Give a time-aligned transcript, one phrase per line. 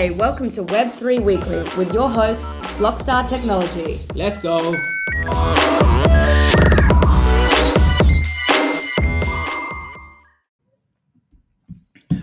[0.00, 2.42] Hey, hey, welcome to Web3 Weekly with your host,
[2.78, 4.00] Blockstar Technology.
[4.14, 4.74] Let's go.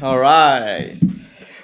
[0.01, 0.97] All right.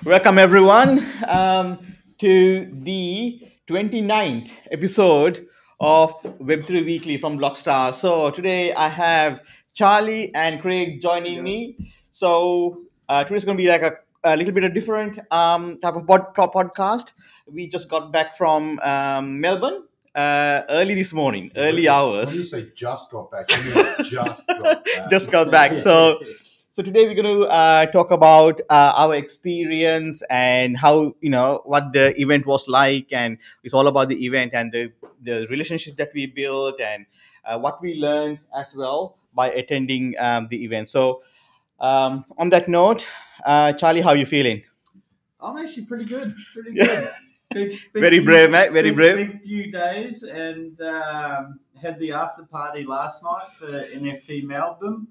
[0.06, 1.80] Welcome, everyone, um,
[2.20, 5.48] to the 29th episode
[5.80, 7.92] of Web3 Weekly from Blockstar.
[7.92, 9.42] So, today I have
[9.74, 11.76] Charlie and Craig joining me.
[12.12, 15.96] So, uh, today's going to be like a, a little bit of different um, type
[15.96, 17.14] of pod, pod- podcast.
[17.52, 19.84] We just got back from um, Melbourne
[20.16, 22.30] uh, early this morning, early hours.
[22.32, 23.48] When you say just got back,
[24.04, 25.10] just got back.
[25.10, 25.78] just got back.
[25.78, 26.20] So,
[26.72, 31.62] so today we're going to uh, talk about uh, our experience and how you know
[31.66, 34.92] what the event was like, and it's all about the event and the
[35.22, 37.06] the relationship that we built and
[37.46, 40.88] uh, what we learned as well by attending um, the event.
[40.88, 41.24] So,
[41.80, 43.08] um, on that note,
[43.46, 44.64] uh, Charlie, how are you feeling?
[45.40, 46.36] I'm actually pretty good.
[46.54, 47.10] Pretty good.
[47.54, 49.16] Big, big Very few- brave, mate, very big- brave.
[49.16, 55.06] Big few days and um, had the after party last night for NFT Melbourne.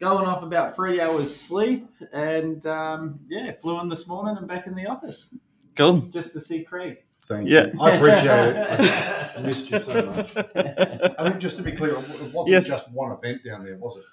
[0.00, 4.66] Going off about three hours sleep and um, yeah, flew in this morning and back
[4.66, 5.34] in the office
[5.76, 6.00] Cool.
[6.10, 7.04] just to see Craig.
[7.26, 7.66] Thank Yeah.
[7.66, 7.78] you.
[7.82, 9.36] I appreciate it.
[9.36, 10.32] I missed you so much.
[10.36, 11.96] I think just to be clear, it
[12.32, 12.66] wasn't Yes.
[12.68, 14.04] just one event down there, was it?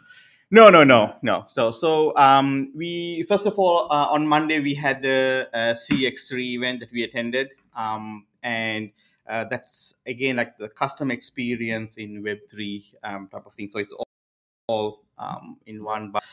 [0.50, 1.46] No, no, no, no.
[1.50, 6.56] So, so um, we first of all uh, on Monday we had the uh, CX3
[6.56, 8.92] event that we attended, um, and
[9.28, 13.70] uh, that's again like the custom experience in Web3 um, type of thing.
[13.72, 14.08] So it's all,
[14.70, 16.12] all um, in one.
[16.12, 16.24] But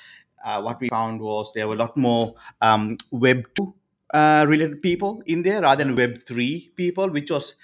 [0.45, 3.75] uh, what we found was there were a lot more um, Web2
[4.15, 7.57] uh, related people in there rather than Web3 people, which was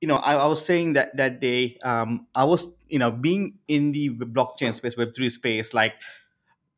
[0.00, 3.58] you know, I, I was saying that that day, um, I was, you know, being
[3.68, 5.94] in the blockchain space, Web three space, like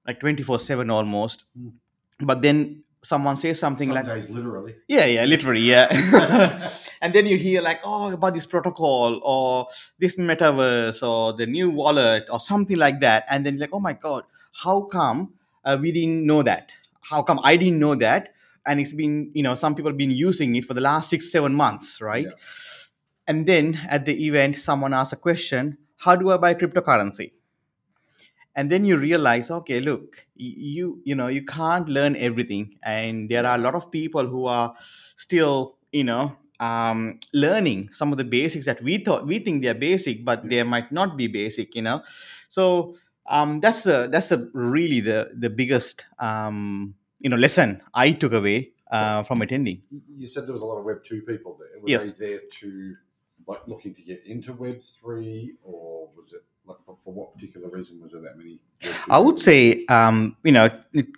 [0.07, 1.45] like twenty four seven almost.
[1.59, 1.73] Mm.
[2.21, 4.75] But then someone says something Some like, literally.
[4.89, 6.71] yeah, yeah, literally, yeah.
[7.01, 9.69] and then you hear like, oh, about this protocol or
[9.99, 13.93] this metaverse or the new wallet or something like that, and then like, oh my
[13.93, 14.25] god,
[14.63, 15.35] how come
[15.65, 16.71] uh, we didn't know that?
[17.01, 18.35] How come I didn't know that?
[18.67, 21.33] And it's been, you know, some people have been using it for the last six,
[21.33, 22.27] seven months, right?
[22.27, 22.33] Yeah.
[23.27, 27.33] And then at the event, someone asks a question: How do I buy cryptocurrency?
[28.57, 33.47] and then you realize okay look you you know you can't learn everything and there
[33.47, 34.75] are a lot of people who are
[35.17, 39.75] still you know um, learning some of the basics that we thought we think they're
[39.75, 42.03] basic but they might not be basic you know
[42.49, 42.97] so
[43.27, 48.33] um, that's the that's the really the the biggest um, you know lesson i took
[48.33, 49.83] away uh, from attending
[50.17, 51.79] You said there was a lot of Web two people there.
[51.81, 52.13] Were Yes.
[52.13, 52.97] they there to
[53.49, 57.69] like looking to get into Web three, or was it like for, for what particular
[57.71, 58.61] reason was there that many?
[59.09, 60.69] I would say, um, you know,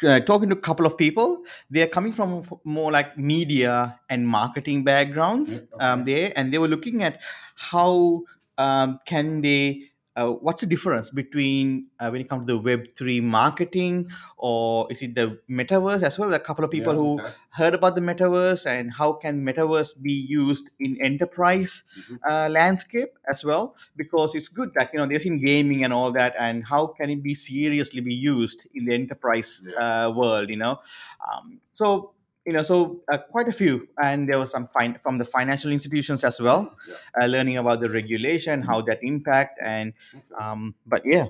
[0.06, 4.85] uh, talking to a couple of people, they're coming from more like media and marketing
[4.85, 5.85] backgrounds Yeah, okay.
[5.85, 7.21] um, there, and they were looking at
[7.56, 8.23] how
[8.56, 9.83] um, can they.
[10.17, 14.91] Uh, what's the difference between uh, when it comes to the Web three marketing, or
[14.91, 16.35] is it the metaverse as well?
[16.35, 17.31] A couple of people Yeah, who okay.
[17.51, 22.19] heard about the metaverse and how can metaverse be used in enterprise Mhm.
[22.29, 26.11] uh, landscape as well because it's good that you know they're in gaming and all
[26.12, 30.07] that and how can it be seriously be used in the enterprise Yeah.
[30.07, 30.81] uh, world you know
[31.27, 32.15] um, so
[32.47, 35.71] you know so uh, quite a few and there was some fine from the financial
[35.71, 36.95] institutions as well Yeah.
[37.23, 39.93] uh, learning about the regulation how that impact and
[40.41, 41.27] um, but yeah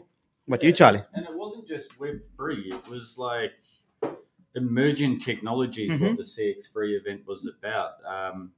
[0.46, 3.52] but you charlie And it wasn't just Web three; it was like
[4.54, 5.90] emerging technologies.
[5.92, 6.00] Mhm.
[6.00, 7.92] What the CX three event was about.
[8.04, 8.52] Um,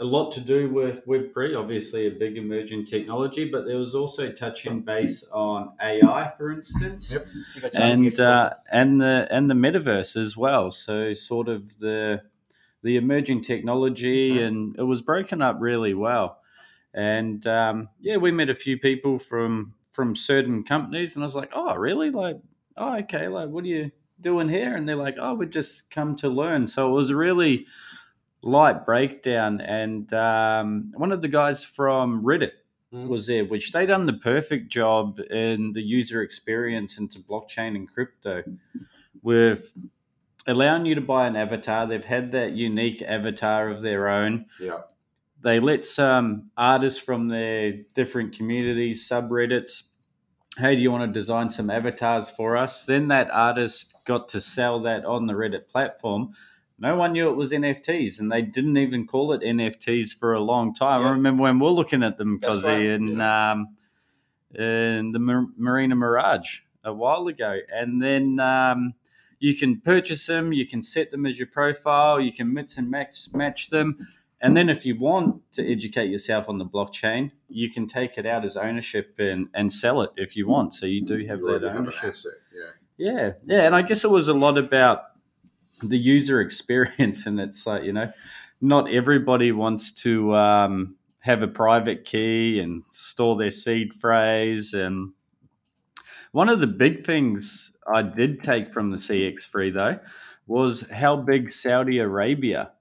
[0.00, 3.94] a lot to do with Web three, obviously a big emerging technology, but there was
[3.94, 7.12] also touching base on AI, for instance.
[7.12, 7.26] Yep.
[7.54, 10.70] You got Charlie and uh, and the and the metaverse as well.
[10.70, 12.22] So sort of the
[12.82, 16.38] the emerging technology, and it was broken up really well.
[16.92, 21.36] And um, yeah, we met a few people from from certain companies, and I was
[21.36, 22.10] like, oh, really?
[22.10, 22.40] Like,
[22.76, 23.28] oh, okay.
[23.28, 24.74] Like, what are you doing here?
[24.74, 26.66] And they're like, oh, we just come to learn.
[26.66, 27.66] So it was really
[28.44, 29.60] light breakdown.
[29.60, 32.52] And um, one of the guys from Reddit
[32.94, 33.08] Mm.
[33.08, 37.90] was there, which they done the perfect job in the user experience into blockchain and
[37.92, 38.44] crypto
[39.22, 39.72] with
[40.46, 41.86] allowing you to buy an avatar.
[41.88, 44.46] They've had that unique avatar of their own.
[44.60, 44.82] Yeah.
[45.42, 49.84] They let some artists from their different communities, subreddits,
[50.56, 52.86] hey, do you want to design some avatars for us?
[52.86, 56.32] Then that artist got to sell that on the Reddit platform.
[56.84, 60.40] No one knew it was NFTs, and they didn't even call it NFTs for a
[60.40, 61.00] long time.
[61.06, 63.76] I remember when we are looking at them, because right, in um,
[64.54, 68.92] in the Mar- Marina Mirage a while ago, and then um,
[69.38, 72.90] you can purchase them, you can set them as your profile, you can mix and
[72.90, 73.96] match match them.
[74.42, 78.26] And then if you want to educate yourself on the blockchain, you can take it
[78.26, 80.74] out as ownership and, and sell it if you want.
[80.74, 82.10] So you do have You that already have ownership.
[82.10, 82.70] asset, yeah.
[82.96, 85.04] Yeah, yeah, and I guess it was a lot about
[85.82, 88.10] the user experience, and it's like you know,
[88.60, 94.74] not everybody wants to um, have a private key and store their seed phrase.
[94.74, 95.12] And
[96.32, 100.00] one of the big things I did take from the CX3 though
[100.46, 102.72] was how big Saudi Arabia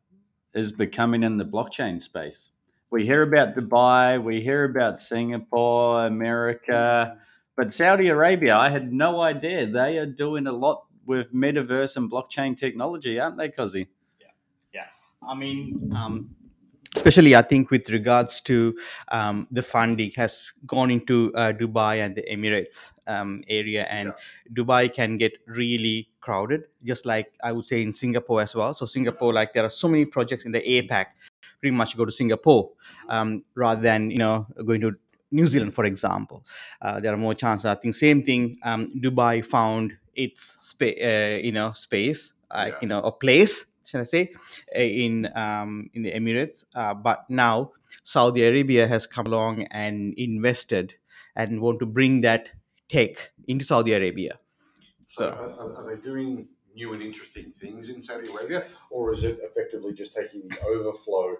[0.53, 2.49] is becoming in the blockchain space.
[2.91, 7.17] We hear about Dubai, we hear about Singapore, America.
[7.55, 9.65] But Saudi Arabia, I had no idea.
[9.65, 13.87] They are doing a lot with metaverse and blockchain technology, aren't they, Cozy?
[14.19, 14.27] Yeah.
[14.73, 15.27] Yeah.
[15.27, 16.35] I mean, um,
[16.95, 18.77] especially I think with regards to
[19.11, 24.13] um, the funding has gone into uh, Dubai and the Emirates um, area, and
[24.53, 28.73] Dubai can get really crowded, just like I would say in Singapore as well.
[28.73, 31.07] So Singapore, like there are so many projects in the APAC,
[31.59, 32.71] pretty much go to Singapore
[33.09, 34.93] um, rather than you know going to
[35.33, 36.45] New Zealand, for example.
[36.81, 37.65] Uh, there are more chances.
[37.65, 38.43] I think same thing.
[38.63, 42.21] Um, Dubai found its space, uh, you know, space,
[42.53, 42.77] Yeah.
[42.81, 44.23] you know, a place, shall I say,
[44.75, 46.65] uh, in um, in the Emirates.
[46.75, 47.71] Uh, but now
[48.03, 50.95] Saudi Arabia has come along and invested
[51.35, 52.49] and want to bring that
[52.89, 54.33] tech into Saudi Arabia.
[55.07, 59.39] So, are- are they doing new and interesting things in Saudi Arabia, or is it
[59.43, 61.37] effectively just taking the overflow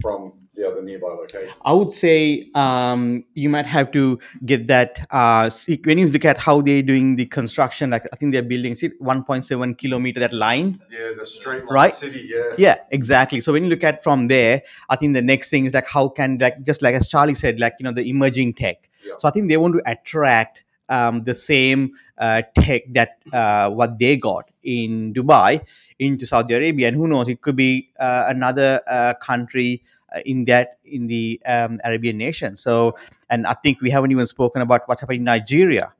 [0.00, 1.52] from the other nearby location?
[1.64, 5.06] I would say um, you might have to get that.
[5.10, 5.50] Uh,
[5.84, 8.90] when you look at how they're doing the construction, like I think they're building see,
[9.00, 10.80] 1.7 kilometer that line.
[10.90, 11.94] Yeah, the straight line Right.
[11.94, 12.28] city.
[12.28, 12.54] Yeah.
[12.58, 13.40] Yeah, exactly.
[13.40, 16.08] So when you look at from there, I think the next thing is like how
[16.08, 18.88] can like just like as Charlie said, like you know the emerging tech.
[19.04, 19.14] Yeah.
[19.18, 23.98] So I think they want to attract um, the same uh, tech that uh, what
[23.98, 25.60] they got in Dubai
[25.98, 29.82] into Saudi Arabia, and who knows, it could be uh, another uh, country
[30.14, 32.56] uh, in that in the um, Arabian nation.
[32.56, 32.96] So,
[33.30, 35.92] and I think we haven't even spoken about what's happening in Nigeria.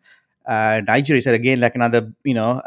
[0.47, 2.63] Uh, Nigeria is again like another you know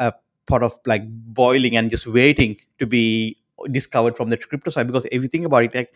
[0.47, 3.37] pot of like boiling and just waiting to be
[3.71, 5.93] discovered from the crypto side because if you think about it like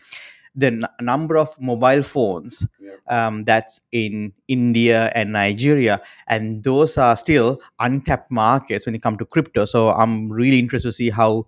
[0.56, 2.96] the n- number of mobile phones Yeah.
[3.16, 9.18] um, that's in india and nigeria and those are still untapped markets when it comes
[9.18, 11.46] to crypto so i'm really interested to see how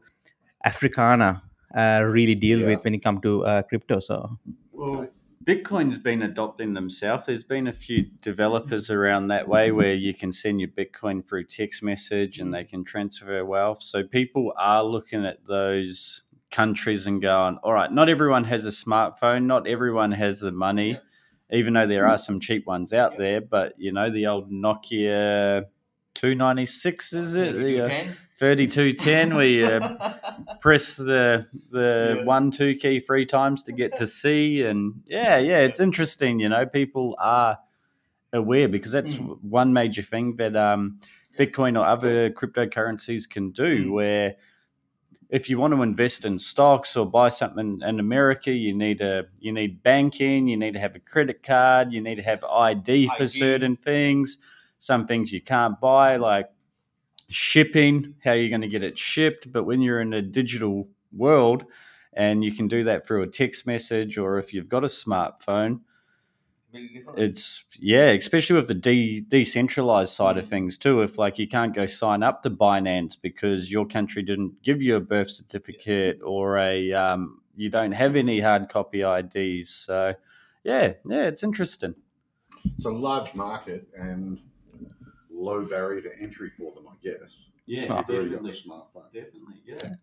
[0.64, 1.42] africana
[1.74, 2.66] uh, really deal Yeah.
[2.68, 4.38] with when it comes to uh, crypto so
[4.72, 5.08] Well,
[5.44, 7.24] Bitcoin's been adopting themselves.
[7.26, 11.44] There's been a few developers around that way where you can send your Bitcoin through
[11.44, 13.82] text message and they can transfer wealth.
[13.82, 18.70] So people are looking at those countries and going, all right, not everyone has a
[18.70, 20.98] smartphone, not everyone has the money,
[21.50, 23.40] even though there are some cheap ones out there.
[23.40, 25.66] But, you know, the old Nokia
[26.14, 27.54] 296, is it?
[27.54, 27.88] The, uh,
[28.38, 29.98] 3210 where you
[30.60, 32.24] press the the Yeah.
[32.24, 36.48] one two key three times to get to C and yeah yeah it's interesting you
[36.48, 37.58] know people are
[38.32, 39.38] aware because that's Mm.
[39.42, 41.00] one major thing that um
[41.38, 43.92] Bitcoin or other cryptocurrencies can do Mm.
[43.92, 44.36] where
[45.30, 49.26] if you want to invest in stocks or buy something in America you need a
[49.38, 53.08] you need banking you need to have a credit card you need to have ID
[53.08, 53.26] for ID.
[53.28, 54.38] certain things
[54.78, 56.48] some things you can't buy like
[57.28, 59.52] shipping, how you're going to get it shipped.
[59.52, 61.64] But when you're in a digital world
[62.14, 65.80] and you can do that through a text message or if you've got a smartphone,
[67.16, 71.00] it's yeah, especially with the de- decentralized side of things too.
[71.02, 74.96] If like you can't go sign up to Binance because your country didn't give you
[74.96, 80.14] a birth certificate or a um, you don't have any hard copy IDs, so
[80.64, 81.94] yeah, yeah, it's interesting.
[82.76, 84.38] It's a large market and
[85.30, 87.44] low barrier to entry for them, I guess.
[87.66, 89.12] Yeah, They've already got smartphone.
[89.12, 89.94] definitely, yeah.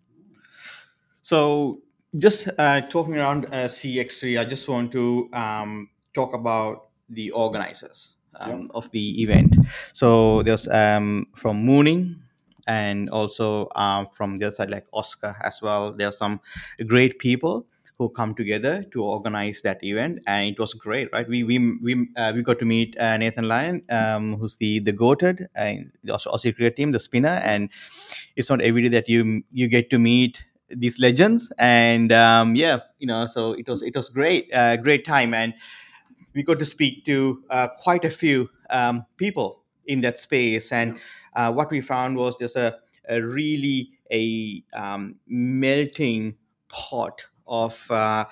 [1.22, 1.82] So,
[2.15, 8.15] just uh, talking around uh, CX3, I just want to um, talk about the organizers
[8.39, 9.55] um, of the event.
[9.93, 12.22] So, there's um, from Mooning
[12.67, 15.93] and also um, from the other side, like Oscar as well.
[15.93, 16.39] There are some
[16.88, 17.65] great people
[17.98, 21.27] who come together to organize that event, and it was great, right?
[21.29, 24.91] We we we uh, we got to meet uh, Nathan Lyon, um, who's the the
[24.93, 27.69] goated and the Aus- Aussie cricket team, the spinner, and
[28.36, 32.79] it's not every day that you you get to meet these legends and um, yeah
[32.98, 35.53] you know so it was it was great uh, great time and
[36.36, 41.00] we got to speak to uh, quite a few um, people in that space and
[41.36, 42.75] uh, what we found was there's a,
[43.10, 46.36] a really a um, melting
[46.70, 48.25] pot of uh,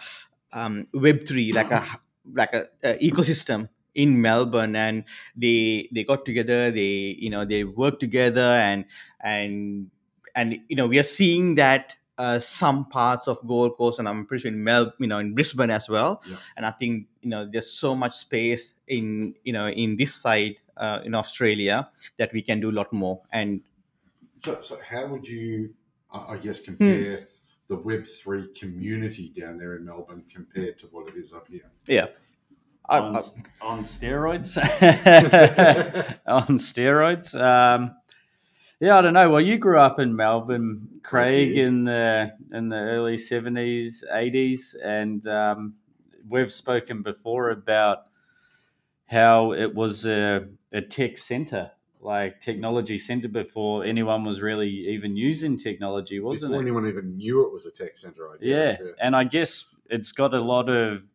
[0.51, 1.83] um, web3 like a
[2.33, 5.03] like a, a ecosystem in Melbourne, and
[5.35, 6.71] they they got together.
[6.71, 8.85] They you know they work together, and
[9.21, 9.91] and
[10.35, 14.25] and you know we are seeing that uh, some parts of Gold Coast, and I'm
[14.25, 16.21] pretty sure in Mel, you know, in Brisbane as well.
[16.29, 16.35] Yeah.
[16.57, 20.55] And I think you know there's so much space in you know in this side
[20.77, 23.21] uh, in Australia that we can do a lot more.
[23.31, 23.61] And
[24.43, 25.73] So, so how would you,
[26.11, 26.65] I I guess, Hmm.
[26.75, 27.27] compare
[27.69, 31.69] the Web three community down there in Melbourne compared to what it is up here?
[31.87, 32.07] yeah,
[32.89, 34.57] I- on, I- on steroids.
[36.27, 37.33] on steroids.
[37.39, 37.95] Um,
[38.83, 39.29] yeah, I don't know.
[39.29, 45.25] Well, you grew up in Melbourne, Craig, in the in the early seventies, eighties, and
[45.25, 45.75] um,
[46.27, 48.07] we've spoken before about
[49.05, 51.71] how it was a, a tech center,
[52.01, 56.65] like technology center, before anyone was really even using technology, wasn't Before it?
[56.65, 58.81] anyone even knew it was a tech center, I Yeah, guess.
[58.99, 61.07] and I guess it's got a lot of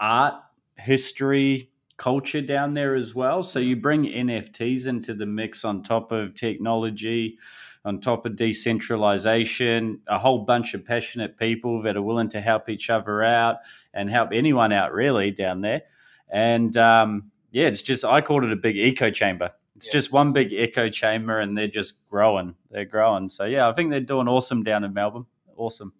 [0.00, 0.36] art,
[0.78, 1.67] history,
[1.98, 3.42] culture down there as well.
[3.42, 7.38] So you bring NFTs into the mix on top of technology,
[7.84, 12.68] on top of decentralization, a whole bunch of passionate people that are willing to help
[12.68, 13.56] each other out
[13.94, 15.82] and help anyone out really down there.
[16.30, 19.52] And um, yeah, it's just I called it a big echo chamber.
[19.76, 19.92] It's Yeah.
[19.92, 22.54] just one big echo chamber, and they're just growing.
[22.70, 23.28] They're growing.
[23.28, 25.26] So yeah, I think they're doing awesome down in Melbourne.
[25.56, 25.92] Awesome.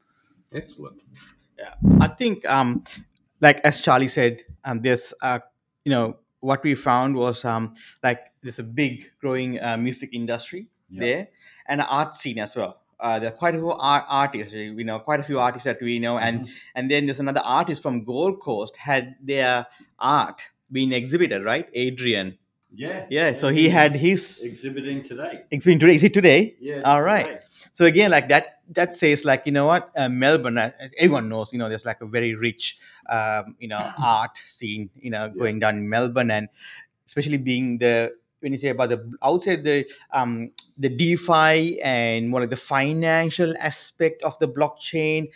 [0.53, 1.01] Excellent.
[1.59, 1.75] Yeah.
[2.01, 2.85] I think, um,
[3.41, 5.39] like as Charlie said, um, there's, uh,
[5.89, 10.63] you know, what we found was um, like there's a big growing uh, music industry
[10.91, 11.01] Yeah.
[11.05, 11.23] there
[11.67, 12.75] and art scene as well.
[13.01, 15.81] Uh, there are quite a few art- artists, you know, quite a few artists that
[15.81, 19.67] we know, and and then there's another artist from Gold Coast had their
[19.99, 20.43] art
[20.79, 21.67] being exhibited, right?
[21.85, 22.37] Adrian,
[22.85, 23.07] Yeah.
[23.19, 23.29] yeah.
[23.43, 25.35] So he had his exhibiting today.
[25.51, 25.95] exhibiting today.
[26.01, 26.41] Is it today?
[26.61, 26.83] Yeah.
[26.85, 27.41] All right.
[27.79, 31.29] So again, like that, that says like you know what, uh, Melbourne, uh, as everyone
[31.29, 32.77] knows, you know, there's like a very rich,
[33.09, 36.49] um, you know, art scene, you know, going down in Melbourne, and
[37.07, 42.41] especially being the when you say about the outside the um the DeFi and more
[42.41, 45.29] like the financial aspect of the blockchain,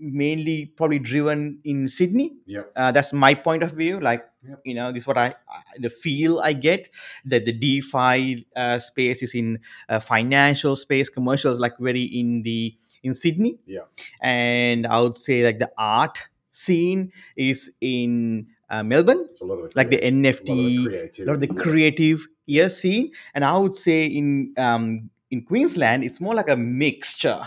[0.00, 2.36] mainly probably driven in Sydney.
[2.46, 2.72] Yep.
[2.76, 4.00] Uh, that's my point of view.
[4.00, 4.60] Like Yep.
[4.64, 6.88] you know, this is what I, I the feel I get
[7.26, 12.74] that the DeFi uh, space is in uh, financial space, commercials like very in the
[13.02, 13.58] in Sydney.
[13.66, 13.84] Yeah.
[14.22, 19.56] And I would say like the art scene is in uh, Melbourne, It's a lot
[19.60, 21.22] of like the creat- a lot of NFT, creativity.
[21.22, 21.62] a lot of the yeah.
[21.62, 23.10] creative ear scene.
[23.34, 27.44] And I would say in um, in Queensland, it's more like a mixture.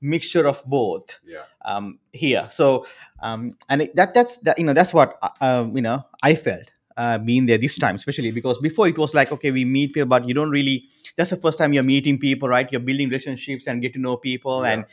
[0.00, 1.44] Mixture of both Yeah.
[1.64, 2.46] um, here.
[2.50, 2.86] So,
[3.22, 6.34] um, and it, that that's that you know that's what uh, um, you know I
[6.34, 9.92] felt uh, being there this time, especially because before it was like okay, we meet
[9.94, 10.84] people, but you don't really.
[11.16, 12.70] That's the first time you're meeting people, right?
[12.70, 14.70] You're building relationships and get to know people, Yeah.
[14.72, 14.84] and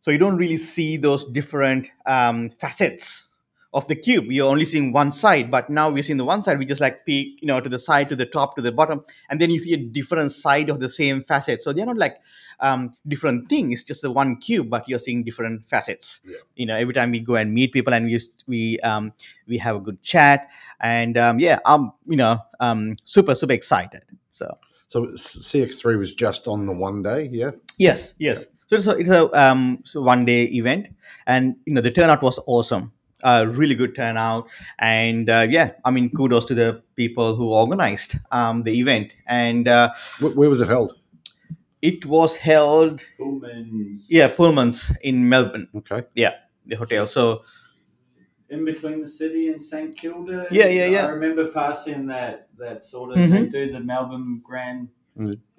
[0.00, 3.30] so you don't really see those different um, facets
[3.72, 4.26] of the cube.
[4.30, 6.58] You're only seeing one side, but now we're seeing the one side.
[6.58, 9.04] We just like peek, you know, to the side, to the top, to the bottom,
[9.30, 11.62] and then you see a different side of the same facet.
[11.62, 12.16] So they're not like
[12.60, 13.72] um, different thing.
[13.72, 16.20] It's just the one cube, but you're seeing different facets.
[16.24, 16.36] Yeah.
[16.56, 19.12] You know, every time we go and meet people and we we um,
[19.46, 20.48] we have a good chat,
[20.80, 24.02] and um, yeah, I'm you know um, super super excited.
[24.32, 24.46] So
[24.86, 27.50] So CX3 was just on the one day, yeah?
[27.78, 28.46] yes, yes.
[28.66, 30.88] So it's a it's a um, so one day event,
[31.26, 32.92] and you know the turnout was awesome.
[33.22, 34.46] Uh, really good turnout,
[34.78, 39.66] and uh, yeah, I mean kudos to the people who organized um, the event, and
[39.68, 40.94] uh, Where, where was it held?
[41.90, 44.08] It was held Pullman's.
[44.16, 46.00] yeah Pullman's in Melbourne, Okay.
[46.22, 46.34] Yeah,
[46.70, 47.06] the hotel.
[47.06, 47.24] So
[48.54, 50.46] In between the city and St Kilda.
[50.50, 51.06] Yeah, yeah, yeah.
[51.06, 53.16] I remember passing that that sort of.
[53.18, 53.30] Mhm.
[53.32, 54.88] They do the Melbourne Grand.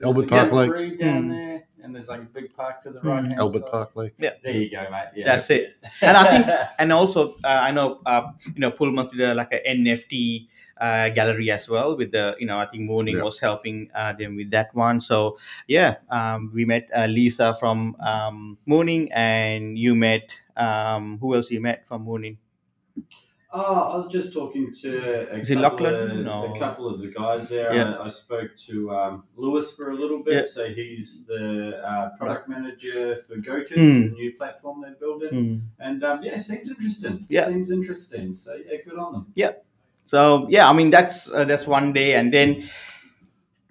[0.03, 0.69] Albert the Park Lake.
[0.69, 1.29] Gallery down Mm.
[1.31, 3.03] there, and there's like a big park to the Mm.
[3.05, 3.23] right.
[3.25, 4.13] hand Albert Park Lake.
[4.19, 5.09] Yeah, There you go, mate.
[5.15, 5.25] Yeah.
[5.25, 5.77] That's it.
[6.01, 6.45] And I think,
[6.79, 11.07] and also, uh, I know, uh, you know, Pullman's did a, like a NFT uh,
[11.09, 13.23] gallery as well with the, you know, I think Mooning Yeah.
[13.23, 14.99] was helping uh, them with that one.
[14.99, 15.37] So,
[15.67, 21.49] yeah, um, we met uh, Lisa from um, Mooning and you met, um, who else
[21.49, 22.37] you met from Mooning?
[23.57, 24.89] Oh, I was just talking to
[25.31, 26.11] a Is couple, Lachlan?
[26.19, 26.53] of, No.
[26.53, 27.73] a couple of the guys there.
[27.73, 27.93] Yeah.
[27.93, 30.33] I, I spoke to um, Lewis for a little bit.
[30.33, 30.43] Yeah.
[30.45, 34.09] So he's the uh, product manager for GoTo, Mm.
[34.09, 35.29] the new platform they're building.
[35.29, 35.55] Hmm.
[35.87, 37.25] And um, yeah, seems interesting.
[37.29, 37.47] Yeah.
[37.47, 38.31] Seems interesting.
[38.33, 39.25] So yeah, good on them.
[39.35, 39.51] Yeah.
[40.05, 42.69] So yeah, I mean that's uh, that's one day, and then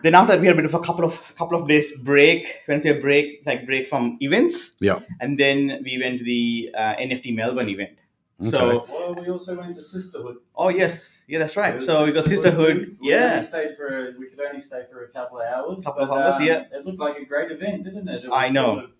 [0.02, 2.42] then after that we had a bit of a couple of couple of days break.
[2.66, 4.72] When I say a break, it's like break from events.
[4.80, 5.00] Yeah.
[5.20, 7.98] And then we went to the uh, NFT Melbourne event.
[8.40, 10.38] So Well, we also went to Sisterhood.
[10.56, 11.76] oh yes, yeah that's right.
[11.76, 12.84] It So we got Sisterhood.
[12.84, 12.96] too.
[13.00, 13.32] We Yeah.
[13.34, 15.84] only stayed for a, we could only stay for a couple of hours.
[15.84, 16.64] Couple of hours, um, yeah.
[16.72, 18.24] It looked like a great event, didn't it?
[18.24, 18.74] it I know.
[18.74, 18.90] sort of-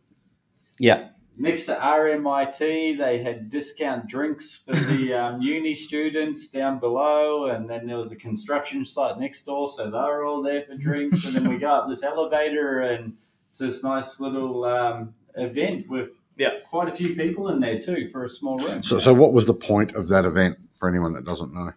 [0.78, 1.08] Yeah.
[1.36, 7.68] next to RMIT, they had discount drinks for the um, uni students down below, and
[7.68, 11.24] then there was a construction site next door, so they were all there for drinks.
[11.26, 13.16] and then we go up this elevator, and
[13.48, 16.50] it's this nice little um, event with Yeah.
[16.68, 18.82] quite a few people in there too for a small room.
[18.82, 21.72] So, so what was the point of that event for anyone that doesn't know?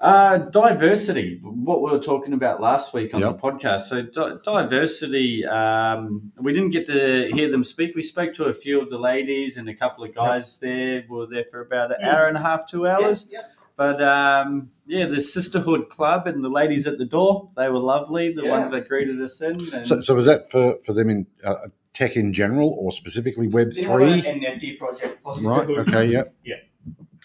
[0.00, 3.40] Uh, diversity, what we were talking about last week on Yep.
[3.40, 3.80] the podcast.
[3.80, 7.96] So, di- diversity, um, we didn't get to hear them speak.
[7.96, 11.04] We spoke to a few of the ladies and a couple of guys there.
[11.08, 13.28] We were there for about an hour and a half, two hours.
[13.32, 13.42] Yeah,
[13.76, 18.32] But um, yeah, the Sisterhood Club and the ladies at the door, they were lovely,
[18.32, 19.68] the ones that greeted us in.
[19.74, 21.54] And So, so was that for, for them in uh,
[21.98, 24.30] tech in general or specifically Web They have an three?
[24.32, 25.68] NFT project for Right.
[25.88, 26.06] Okay.
[26.06, 26.34] Yep.
[26.44, 26.54] Yeah.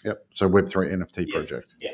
[0.04, 0.26] Yep.
[0.32, 1.74] So Web three NFT Yes, project.
[1.80, 1.90] Yeah.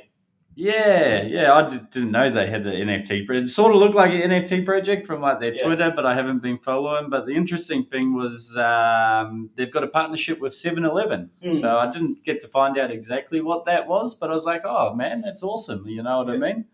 [0.57, 3.25] Yeah, yeah, I d- didn't know they had the NFT.
[3.27, 5.65] pro- It sort of looked like an NFT project from like their Yeah.
[5.65, 7.09] Twitter, but I haven't been following.
[7.09, 11.31] But the interesting thing was um, they've got a partnership with 7-Eleven.
[11.43, 11.61] Mm.
[11.61, 14.63] So I didn't get to find out exactly what that was, but I was like,
[14.67, 15.87] oh man, that's awesome.
[15.87, 16.67] You know what I mean?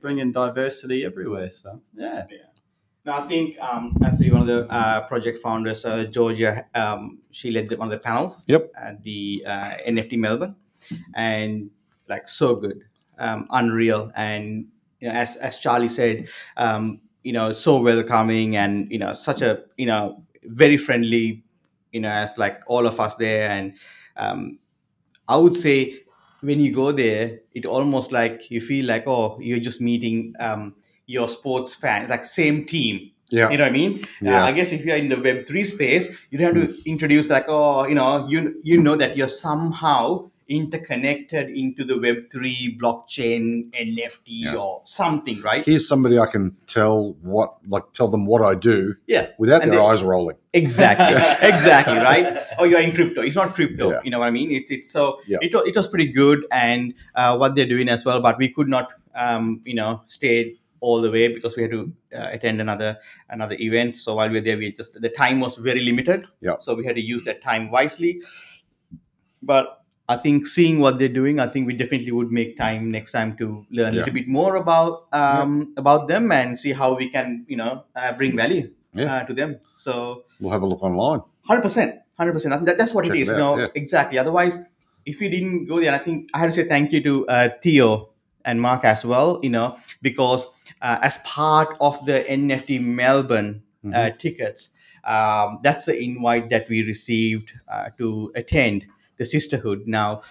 [0.00, 1.50] Bringing diversity everywhere.
[1.50, 2.26] So yeah,
[3.04, 7.18] Now, I think um, as the- one of the uh, project founders, uh, Georgia, um,
[7.30, 8.70] she led the, one of the panels Yep.
[8.78, 10.54] at the uh, NFT Melbourne,
[11.14, 11.70] and
[12.08, 12.82] like so good,
[13.18, 14.66] um, unreal, and
[15.00, 19.42] you know, as as Charlie said, um, you know, so welcoming, and you know, such
[19.42, 21.42] a you know, very friendly,
[21.92, 23.74] you know, as like all of us there, and
[24.16, 24.58] um,
[25.28, 26.00] I would say
[26.40, 30.34] when you go there, it almost like you feel like oh, you're just meeting.
[31.06, 33.10] Your sports fan, like same team.
[33.28, 33.48] Yeah.
[33.50, 34.04] You know what I mean?
[34.20, 34.42] Yeah.
[34.42, 37.30] Uh, I guess if you're in the Web three space, you don't have to introduce
[37.30, 42.76] like, oh, you know, you you know that you're somehow interconnected into the Web three
[42.80, 44.56] blockchain NFT Yeah.
[44.56, 45.64] or something, right?
[45.64, 49.28] Here's somebody I can tell what, like, tell them what I do Yeah.
[49.38, 50.36] without And their they- eyes rolling.
[50.52, 51.16] Exactly,
[51.48, 52.38] exactly, right?
[52.58, 53.22] Oh, you're in crypto.
[53.22, 53.90] It's not crypto.
[53.92, 54.00] Yeah.
[54.04, 54.50] You know what I mean?
[54.52, 55.38] It's it's so Yeah.
[55.40, 58.20] it, it was pretty good, and uh, what they're doing as well.
[58.20, 61.82] But we could not, um, you know, stay all the way because we had to
[62.20, 62.90] uh, attend another
[63.36, 63.96] another event.
[64.04, 66.26] So while we were there, we just the time was very limited.
[66.48, 66.56] Yeah.
[66.58, 68.12] So we had to use that time wisely.
[69.42, 73.12] But I think seeing what they're doing, I think we definitely would make time next
[73.12, 77.08] time to learn a little bit more about um, about them and see how we
[77.08, 79.14] can, you know, uh, bring value Yeah.
[79.14, 79.58] uh, to them.
[79.76, 81.22] So We'll have a look online.
[81.46, 82.66] Hundred percent, hundred percent.
[82.66, 83.30] That, that's what Check it it is.
[83.30, 83.66] out, you know, yeah.
[83.74, 84.18] exactly.
[84.18, 84.58] Otherwise,
[85.06, 87.48] if you didn't go there, I think I have to say thank you to uh,
[87.62, 88.10] Theo
[88.44, 89.40] and Mark as well.
[89.42, 90.46] You know, because
[90.80, 94.18] as part of the NFT Melbourne uh, Mhm.
[94.18, 94.70] tickets,
[95.04, 98.86] um, that's the invite that we received uh, to attend
[99.18, 99.82] the sisterhood.
[99.86, 100.22] Now,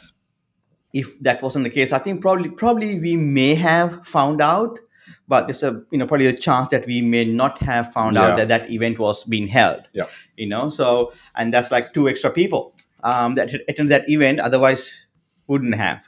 [0.93, 4.79] if that wasn't the case, I think probably probably we may have found out,
[5.27, 8.23] but there's a you know probably a chance that we may not have found Yeah.
[8.23, 9.83] out that that event was being held.
[9.93, 10.05] Yeah.
[10.37, 14.39] You know, so and that's like two extra people um, that had attended that event,
[14.39, 15.07] otherwise
[15.47, 15.99] wouldn't have.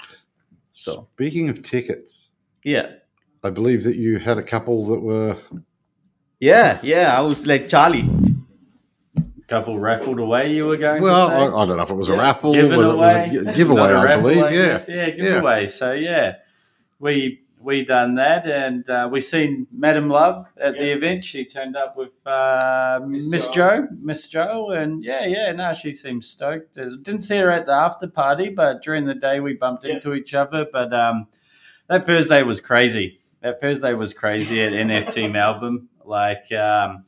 [0.73, 2.29] So Speaking of tickets,
[2.63, 2.93] yeah,
[3.43, 5.36] I believe that you had a couple that were
[6.39, 7.17] yeah, yeah.
[7.17, 8.10] I was like Charlie.
[9.47, 10.53] couple raffled away.
[10.53, 11.45] You were going well, to I, say?
[11.45, 13.53] I don't know if it was a raffle, given was it, was away, it a
[13.53, 14.43] giveaway, Not a I raffle, believe.
[14.43, 14.89] I yeah, guess.
[14.89, 15.67] yeah, giveaway.
[15.67, 16.36] So yeah,
[16.99, 21.23] we we done that, and uh, we seen Madam Love at the event.
[21.23, 25.91] She turned up with uh, Miss Miss Joe, Miss Joe, and yeah, yeah, no, she
[25.93, 26.77] seemed stoked.
[26.77, 29.95] Uh, Didn't see her at the after party, but during the day we bumped Yeah.
[29.95, 30.65] into each other.
[30.71, 31.27] But um,
[31.89, 33.19] that Thursday was crazy.
[33.43, 35.89] That Thursday was crazy at NFT Melbourne.
[36.06, 37.03] Like um,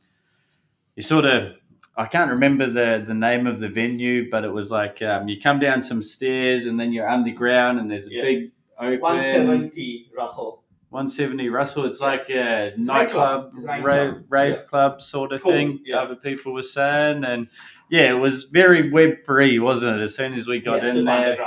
[0.94, 1.54] you sort of
[1.96, 5.40] I can't remember the the name of the venue, but it was like um, you
[5.40, 8.22] come down some stairs and then you're underground and there's a Yeah.
[8.22, 10.62] big open One seventy, Russell.
[10.90, 11.84] 170 Russell.
[11.86, 13.84] It's like a It's nightclub, nightclub.
[13.84, 14.62] Rave, rave Yeah.
[14.62, 15.52] club sort of Cool.
[15.52, 15.80] thing.
[15.84, 15.96] Yeah.
[15.98, 17.48] Other people were saying, and
[17.90, 20.02] yeah, it was very web three, wasn't it?
[20.02, 21.38] As soon as we got Yes, in there,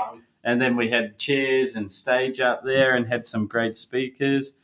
[0.43, 4.57] and then we had chairs and stage up there and had some great speakers.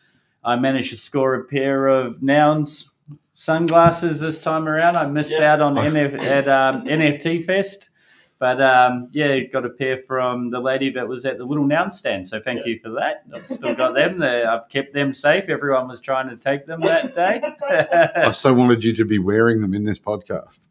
[0.46, 2.92] I managed to score a pair of Nouns
[3.34, 4.96] sunglasses this time around.
[4.96, 5.54] I missed Yeah.
[5.54, 7.90] out on NF, at um, NFT Fest.
[8.38, 11.90] But um, yeah, got a pair from the lady that was at the little noun
[11.90, 12.28] stand.
[12.28, 12.74] So thank Yeah.
[12.74, 13.24] you for that.
[13.34, 14.20] I've still got them.
[14.20, 15.48] They, I've kept them safe.
[15.48, 17.42] Everyone was trying to take them that day.
[18.28, 20.68] I so wanted you to be wearing them in this podcast.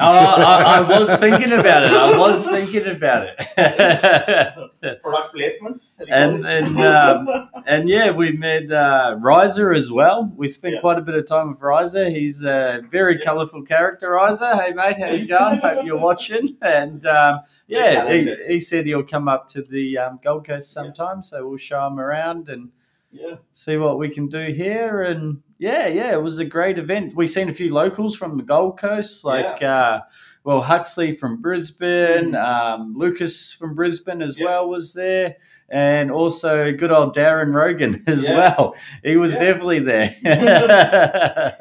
[0.00, 1.92] Oh, I, I was thinking about it.
[1.92, 5.02] I was thinking about it.
[5.02, 5.82] Product placement.
[5.98, 10.32] as you call and and um, and yeah, we met uh, Riser as well.
[10.36, 10.80] We spent Yeah.
[10.80, 12.08] quite a bit of time with Riser.
[12.08, 13.24] He's a very Yeah.
[13.24, 14.10] colourful character.
[14.10, 15.58] Riser, hey mate, how you going?
[15.58, 16.56] Hope you're watching.
[16.62, 21.22] And um, yeah, he, he said he'll come up to the um, Gold Coast sometime,
[21.22, 22.70] so we'll show him around and
[23.12, 23.36] yeah.
[23.52, 25.02] see what we can do here.
[25.02, 27.14] And yeah, yeah, it was a great event.
[27.14, 30.00] We seen a few locals from the Gold Coast, like uh,
[30.42, 34.46] well, Huxley from Brisbane, um, Lucas from Brisbane as Yeah.
[34.46, 35.36] well was there,
[35.68, 38.36] and also good old Darren Rogan as Yeah.
[38.38, 38.74] well.
[39.04, 39.40] He was Yeah.
[39.40, 40.14] definitely there.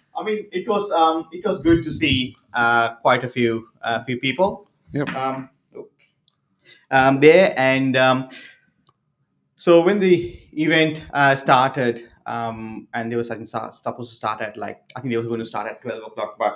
[0.16, 4.00] I mean, it was um, it was good to see uh, quite a few uh,
[4.04, 4.68] few people.
[4.92, 5.08] Yep.
[5.16, 5.48] Um,
[6.90, 8.28] um, there and um,
[9.56, 14.56] so when the event uh, started, um, and they were think supposed to start at
[14.64, 16.54] like I think they were going to start at twelve o'clock, but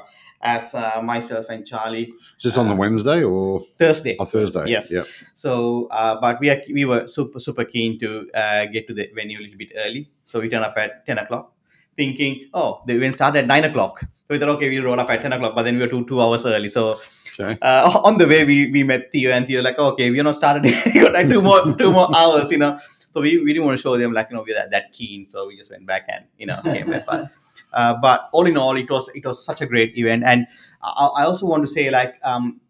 [0.54, 2.06] as uh, myself and Charlie
[2.38, 4.16] Is this on the Uh, Wednesday or Thursday.
[4.22, 4.64] on Thursday?
[4.76, 4.92] Yes.
[4.92, 5.06] Yep.
[5.34, 5.52] So,
[6.00, 8.08] uh, but we are we were super super keen to
[8.42, 10.02] uh, get to the venue a little bit early.
[10.24, 11.52] So we turned up at ten o'clock,
[11.96, 14.00] thinking, oh, the event started at nine o'clock.
[14.00, 15.54] So we thought, okay, we'll roll up at ten o'clock.
[15.54, 16.68] But then we were two two hours early.
[16.78, 17.00] So
[17.36, 17.58] Okay.
[17.62, 20.62] uh, on the way, we, we met Theo and Theo like, okay, we're not started.
[20.86, 22.78] we got like two more two more hours, you know.
[23.14, 25.28] So we, we didn't want to show them like you know we're that, that keen.
[25.30, 27.06] So we just went back and you know came back.
[27.06, 27.30] But,
[27.72, 30.24] uh, but all in all, it was it was such a great event.
[30.26, 30.46] And
[30.82, 32.60] I, I also want to say like um,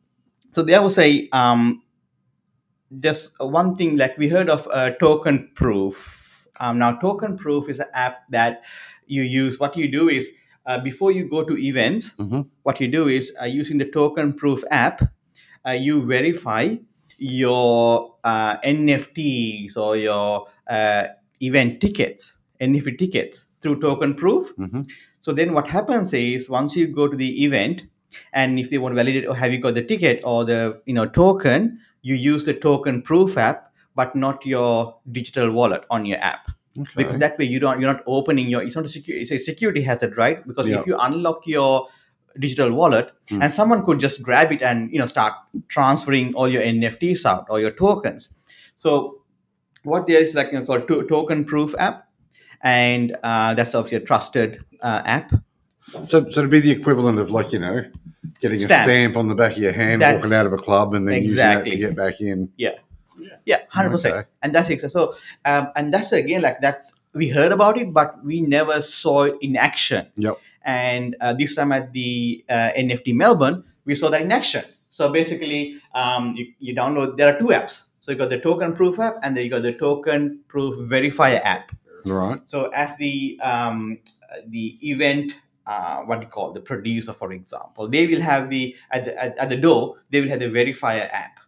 [0.53, 1.83] so there was a um,
[3.01, 6.47] just one thing like we heard of uh, token proof.
[6.61, 8.63] Um, now token proof is an app that
[9.07, 9.59] you use.
[9.59, 10.29] What you do is
[10.67, 12.47] uh, before you go to events, Mhm.
[12.63, 15.03] what you do is uh, using the token proof app,
[15.67, 16.77] uh, you verify
[17.19, 21.05] your uh, NFTs or your uh,
[21.41, 24.55] event tickets, NFT tickets through token proof.
[24.57, 24.89] Mhm.
[25.21, 27.83] So then what happens is once you go to the event,
[28.33, 30.95] and if they want to validate, or have you got the ticket or the you
[30.95, 36.19] know token, you use the token proof app, but not your digital wallet on your
[36.19, 36.91] app Okay.
[36.97, 39.39] because that way you don't you're not opening your it's not a security it's a
[39.39, 40.81] security hazard right because Yeah.
[40.81, 41.87] if you unlock your
[42.39, 43.43] digital wallet Hmm.
[43.43, 45.35] and someone could just grab it and you know start
[45.69, 48.31] transferring all your nfts out or your tokens
[48.77, 49.21] so
[49.85, 52.09] what there is like you know, called to- token proof app
[52.63, 55.33] and uh, that's obviously a trusted uh, app
[56.07, 57.85] So, so to be the equivalent of like you know,
[58.41, 58.87] getting Stamp.
[58.89, 61.07] a stamp on the back of your hand, That's- walking out of a club, and
[61.07, 61.73] then Exactly.
[61.73, 62.51] using that to get back in.
[62.57, 62.71] yeah
[63.47, 64.29] yeah, 100% Okay.
[64.43, 68.25] and that's exactly so um, and that's again like that's we heard about it but
[68.25, 70.37] we never saw it in action Yep.
[70.65, 75.11] And uh, this time at the uh, nft melbourne we saw that in action so
[75.13, 78.99] basically um, you, you download there are two apps so you got the token proof
[78.99, 81.71] app and then you got the token proof verifier app
[82.07, 82.41] Right.
[82.45, 83.99] so as the um,
[84.49, 85.33] the event,
[85.67, 89.23] uh, what do you call the producer, for example, they will have the at the
[89.23, 91.39] at, at the door they will have the verifier app,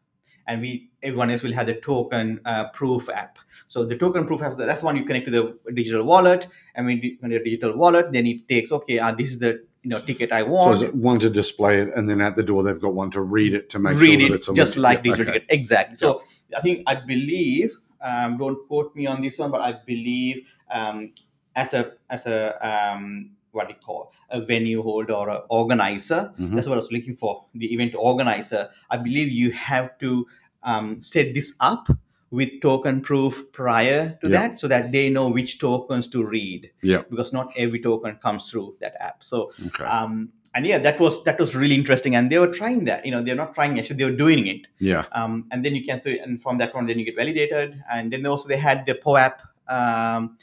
[0.46, 3.38] and we everyone else will have the token uh, proof app.
[3.68, 6.86] So the token proof app that's the one you connect to the digital wallet, and
[6.86, 9.64] when you connect to the digital wallet, then it takes okay, uh, this is the
[9.82, 10.82] you know ticket I So want.
[10.82, 13.54] it one to display it, and then at the door they've got one to read
[13.54, 15.32] it to make read sure it that it's just legit- like digital okay.
[15.40, 16.22] ticket exactly so
[16.56, 17.70] i think i believe
[18.02, 21.12] um, don't quote me on this one but i believe um,
[21.54, 22.38] as a as a
[22.70, 26.54] um, what do you call a venue holder or an organizer Mhm.
[26.54, 30.26] that's what i was looking for the event organizer i believe you have to
[30.62, 31.88] um, set this up
[32.30, 34.48] with token proof prior to Yeah.
[34.48, 37.02] that so that they know which tokens to read Yeah.
[37.08, 39.84] because not every token comes through that app so Okay.
[39.84, 43.12] um, and yeah that was that was really interesting and they were trying that you
[43.12, 45.04] know they're not trying actually they were doing it yeah.
[45.12, 48.12] um, and then you can so and from that one then you get validated and
[48.12, 50.36] then also they had the poap um,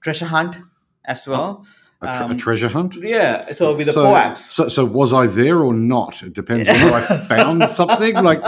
[0.00, 0.56] treasure hunt
[1.06, 1.64] as well
[2.02, 2.94] A, a um, treasure hunt.
[2.96, 6.22] yeah so with the so, poaps So, so was I there or not?
[6.22, 8.14] It depends on whether I found something.
[8.22, 8.42] Like,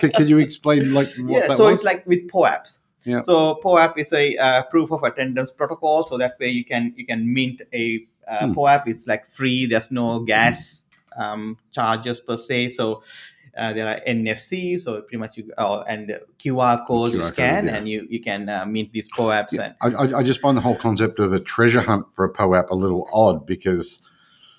[0.00, 1.74] can, can you explain like what yeah that so was?
[1.74, 3.22] it's like with poaps Yeah.
[3.22, 7.06] so poap is a uh, proof of attendance protocol so that way you can you
[7.06, 7.84] can mint a
[8.26, 8.52] uh, Hmm.
[8.54, 10.84] poap it's like free there's no gas
[11.16, 13.02] um, charges per se so
[13.56, 17.32] uh, there are NFC, so pretty much you uh, and QR codes you QR code,
[17.32, 17.74] scan, yeah.
[17.76, 20.60] and you you can uh, mint these POAPs Yeah, and I, I, just find the
[20.60, 24.00] whole concept of a treasure hunt for a POAP a little odd because,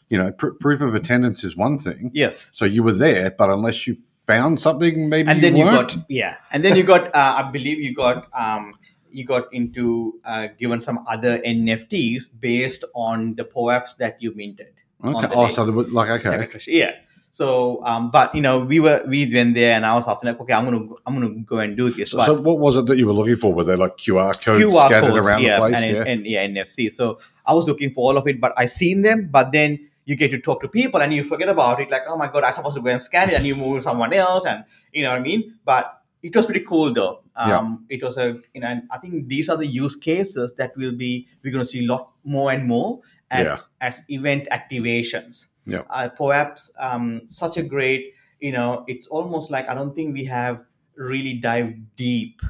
[0.09, 2.11] you know, pr- proof of attendance is one thing.
[2.13, 3.97] yes, So you were there, but unless you
[4.27, 5.89] found something, maybe and you then you weren't.
[5.95, 8.73] got yeah, and then you got uh, I believe you got um,
[9.11, 14.73] you got into uh, given some other NFTs based on the POAPs that you minted.
[15.03, 15.27] okay.
[15.33, 15.53] Oh, day.
[15.53, 16.95] so was, like okay, Yeah.
[17.31, 20.41] So, um, but you know, we were we went there, and I was asking like,
[20.41, 22.11] okay, I'm gonna I'm gonna go and do this.
[22.11, 23.53] So, but so what was it that you were looking for?
[23.53, 25.83] Were they like QR codes QR scattered codes, around yeah, the place?
[25.83, 26.03] and, yeah.
[26.11, 26.91] and yeah, NFC.
[26.91, 30.15] So I was looking for all of it, but I seen them, but then you
[30.15, 31.91] get to talk to people and you forget about it.
[31.91, 34.11] Like, oh my god, I'm supposed to go and scan it, and you move someone
[34.11, 35.53] else, and you know what I mean.
[35.63, 37.21] But it was pretty cool though.
[37.35, 40.75] Um, It was a you know, and I think these are the use cases that
[40.75, 43.59] will be we're going to see a lot more and more Yeah.
[43.79, 45.45] as event activations.
[45.71, 45.83] Yeah.
[45.89, 50.25] Uh, perhaps um, such a great, you know, it's almost like I don't think we
[50.25, 50.61] have
[50.95, 52.41] really dived deep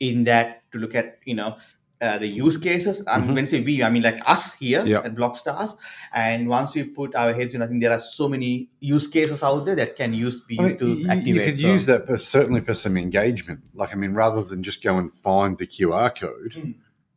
[0.00, 1.56] in that to look at, you know,
[2.00, 3.02] uh, the use cases.
[3.06, 3.34] I mean, Mhm.
[3.34, 4.98] when I say we, I mean like us here Yeah.
[5.04, 5.76] at Blockstars.
[6.12, 9.42] And once we put our heads in, I think there are so many use cases
[9.42, 11.46] out there that can use be I mean, used to you- you, activate.
[11.46, 13.60] could so- use that for certainly for some engagement.
[13.74, 16.74] Like, I mean, rather than just go and find the QR code, Mm.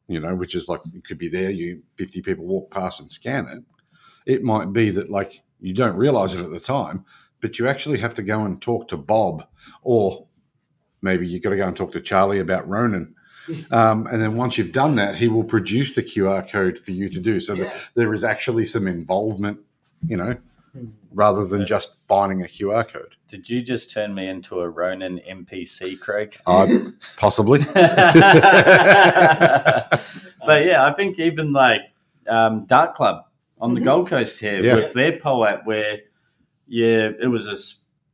[0.08, 1.50] you know, which is like it could be there.
[1.52, 3.64] You fifty people walk past and scan it.
[4.26, 7.06] It might be that like you don't realize it at the time,
[7.42, 9.46] but you actually have to go and talk to Bob,
[9.82, 10.28] or
[11.02, 13.14] maybe you've got to go and talk to Charlie about Ronin.
[13.72, 17.08] Um, and then once you've done that, he will produce the QR code for you
[17.08, 17.40] to do.
[17.40, 19.60] So that there is actually some involvement,
[20.06, 20.36] you know,
[20.78, 20.92] Mm.
[21.14, 23.16] rather than just finding a QR code.
[23.28, 26.38] Did you just turn me into a Ronin NPC, Craig?
[26.46, 26.68] Uh,
[27.18, 27.60] possibly.
[27.74, 27.96] but
[30.46, 31.82] yeah, I think even like
[32.28, 33.26] um, Dark Club
[33.60, 33.86] on the Mhm.
[33.86, 34.76] Gold Coast here Yeah.
[34.76, 36.00] with their POAP, where
[36.68, 37.56] yeah, it was a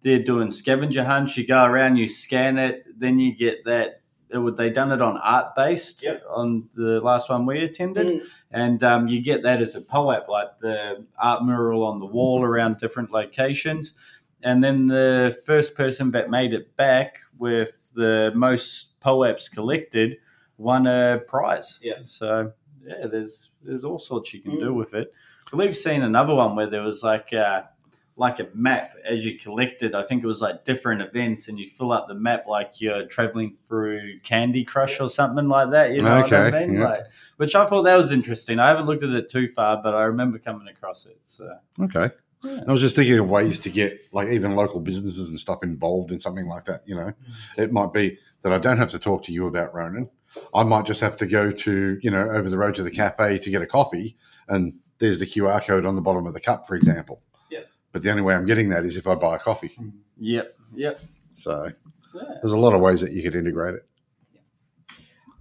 [0.04, 1.38] they're doing scavenger hunts.
[1.38, 4.02] You go around, you scan it, then you get that.
[4.30, 6.24] It would they done it on art based Yep.
[6.30, 8.22] on the last one we attended, Mm.
[8.52, 12.44] and um, you get that as a POAP, like the art mural on the wall
[12.44, 13.94] around different locations.
[14.42, 20.18] And then the first person that made it back with the most POAPs collected
[20.58, 21.80] won a prize.
[21.82, 22.00] Yeah.
[22.04, 22.52] So
[22.86, 24.60] yeah, there's there's all sorts you can Mm.
[24.60, 25.14] do with it.
[25.54, 27.70] Believe seen another one where there was like a,
[28.16, 29.94] like a map as you collected.
[29.94, 33.06] I think it was like different events, and you fill up the map like you're
[33.06, 35.92] traveling through Candy Crush or something like that.
[35.92, 36.74] You know what I mean?
[36.74, 36.88] yeah.
[36.88, 37.04] Like,
[37.38, 38.58] which I thought that was interesting.
[38.58, 41.20] I haven't looked at it too far, but I remember coming across it.
[41.26, 42.10] So Okay.
[42.44, 42.64] Yeah.
[42.68, 46.12] I was just thinking of ways to get like even local businesses and stuff involved
[46.12, 46.82] in something like that.
[46.86, 47.62] You know, mm-hmm.
[47.62, 50.10] it might be that I don't have to talk to you about Ronin.
[50.54, 53.38] I might just have to go to, you know, over the road to the cafe
[53.38, 56.68] to get a coffee and there's the QR code on the bottom of the cup,
[56.68, 57.22] for example.
[57.50, 57.62] Yeah.
[57.92, 59.78] But the only way I'm getting that is if I buy a coffee.
[60.20, 61.00] yep, yep.
[61.34, 61.72] So
[62.14, 62.22] Yeah.
[62.42, 63.86] there's a lot of ways that you could integrate it.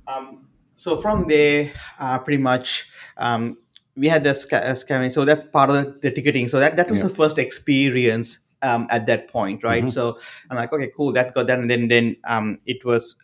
[0.07, 3.59] Um, so from there, uh, pretty much, um,
[3.97, 5.13] we had the sca- uh, scamming.
[5.13, 6.49] So that's part of the, ticketing.
[6.49, 7.09] So that, that was Yeah.
[7.09, 9.85] the first experience um, at that point, right?
[9.85, 9.91] Mhm.
[9.91, 13.17] So I'm like, okay, cool, that got that, and then then um, it was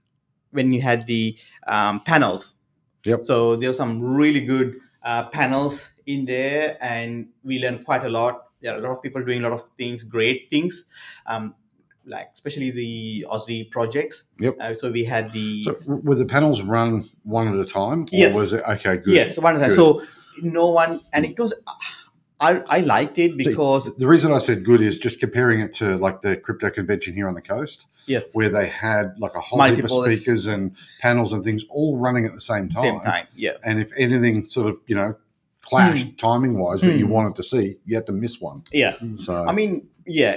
[0.50, 1.38] when you had the
[1.68, 2.54] um, panels.
[3.04, 3.24] Yep.
[3.24, 8.08] So there were some really good uh, panels in there, and we learned quite a
[8.08, 8.44] lot.
[8.60, 10.86] There are a lot of people doing a lot of things, great things,
[11.26, 11.54] um,
[12.06, 14.24] like especially the Aussie projects.
[14.40, 14.56] Yep.
[14.60, 18.00] Uh, so we had the So were the panels run one at a time?
[18.02, 18.34] Or Yes.
[18.34, 19.14] was it okay, good.
[19.14, 19.74] Yes, one at a time.
[19.76, 20.02] So
[20.42, 21.52] no one, and it was,
[22.40, 25.74] I I liked it See, because The reason I said good is just comparing it
[25.80, 27.86] to like the crypto convention here on the coast.
[28.06, 30.62] yes, where they had like a whole heap of Multiple- speakers and
[31.00, 32.82] panels and things all running at the same time.
[32.82, 35.10] same time, yeah, And if anything sort of, you know,
[35.68, 37.12] clashed timing wise that you Hmm.
[37.16, 38.62] wanted to see, you had to miss one.
[38.72, 38.94] yeah.
[39.16, 39.72] So I mean,
[40.06, 40.36] yeah,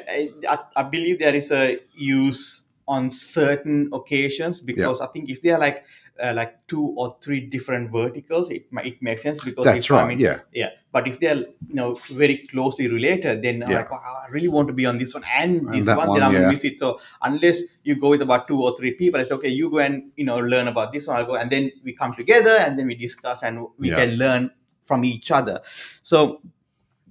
[0.54, 5.52] I, I, believe there is a use on certain occasions because I think if they
[5.56, 5.86] are like
[6.22, 10.04] uh, like two or three different verticals, it it makes sense because that's if, right.
[10.04, 10.40] I mean, yeah.
[10.54, 10.70] yeah.
[10.92, 11.38] But if they're
[11.72, 13.78] you know very closely related, then Yeah.
[13.80, 16.10] like, wow, I really want to be on this one and And this that one,
[16.10, 16.42] one, then I'm yeah.
[16.42, 16.78] gonna miss it.
[16.84, 19.48] So unless you go with about two or three people, it's okay.
[19.50, 21.16] You go and you know learn about this one.
[21.18, 24.52] I'll go, and then we come together and then we discuss and we can learn
[24.84, 25.62] from each other.
[26.04, 26.42] So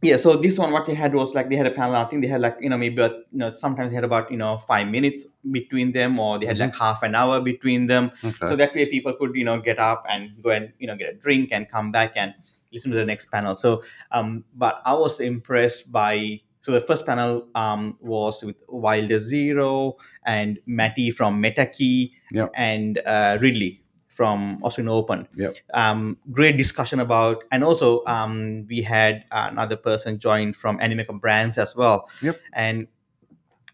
[0.02, 1.94] yeah, so this one what they had was like they had a panel.
[1.96, 4.30] I think they had like you know maybe a, you know sometimes they had about
[4.30, 8.10] you know five minutes between them, or they had like half an hour between them.
[8.24, 8.48] Okay.
[8.48, 11.10] So that way people could, you know, get up and go and, you know, get
[11.10, 12.34] a drink and come back and
[12.72, 13.56] listen to the next panel.
[13.56, 19.18] So, um, but I was impressed by, so the first panel um, was with Wilder
[19.18, 22.52] Zero and Matty from MetaKey Yep.
[22.54, 23.82] and uh, Ridley
[24.20, 25.26] from Australian Open.
[25.34, 25.56] Yep.
[25.72, 31.56] Um, great discussion about, and also um, we had another person join from Animoca Brands
[31.56, 32.06] as well.
[32.20, 32.36] Yep.
[32.52, 32.86] And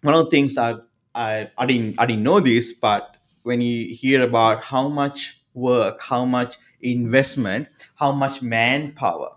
[0.02, 0.76] one of the things I,
[1.16, 6.00] I, I didn't, I didn't know this, but when you hear about how much work,
[6.00, 9.30] how much investment, how much manpower,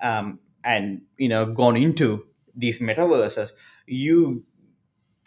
[0.00, 2.24] um, and you know, gone into
[2.56, 3.50] these metaverses,
[3.86, 4.46] you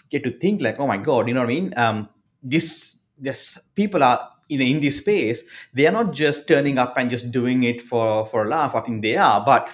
[0.09, 1.73] get to think like, oh my god, you know what I mean?
[1.77, 2.09] Um,
[2.41, 5.43] this, this people are in in this space.
[5.73, 8.75] They are not just turning up and just doing it for for a laugh.
[8.75, 9.67] I think they are, but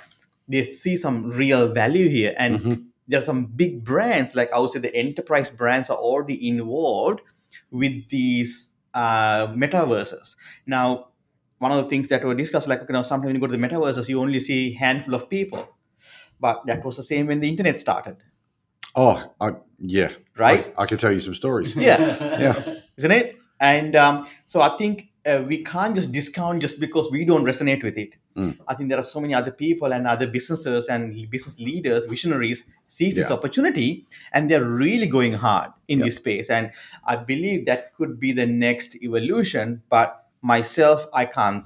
[0.48, 2.86] they see some real value here, and Mhm.
[3.08, 7.22] there are some big brands like I would say the enterprise brands are already involved
[7.72, 10.36] with these uh, metaverses.
[10.66, 11.08] Now,
[11.60, 13.58] one of the things that were discussed, like you know, sometimes when you go to
[13.58, 15.70] the metaverses, you only see handful of people,
[16.40, 18.18] but that was the same when the internet started,
[18.96, 20.10] Oh, I, yeah.
[20.38, 20.74] right?
[20.78, 21.74] I, I can tell you some stories.
[21.76, 21.98] Yeah.
[22.40, 22.76] Yeah.
[22.98, 23.36] Isn't it?
[23.62, 27.84] And um, so I think uh, we can't just discount just because we don't resonate
[27.84, 28.16] with it.
[28.36, 28.58] Mm.
[28.68, 32.64] I think there are so many other people and other businesses and business leaders, visionaries
[32.88, 36.06] seize this opportunity and they're really going hard in Yeah.
[36.06, 36.50] this space.
[36.50, 36.72] And
[37.06, 39.84] I believe that could be the next evolution.
[39.90, 41.66] But myself, I can't.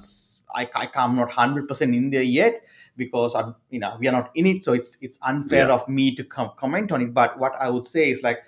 [0.54, 2.62] I, I am not hundred percent in there yet
[2.96, 5.74] because I'm, you know, we are not in it, so it's it's unfair Yeah.
[5.74, 7.12] of me to com- comment on it.
[7.14, 8.38] But what I would say is like,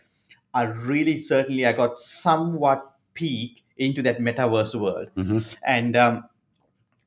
[0.55, 2.85] I really certainly I got somewhat
[3.19, 5.43] peek into that metaverse world, Mhm.
[5.67, 6.23] and um,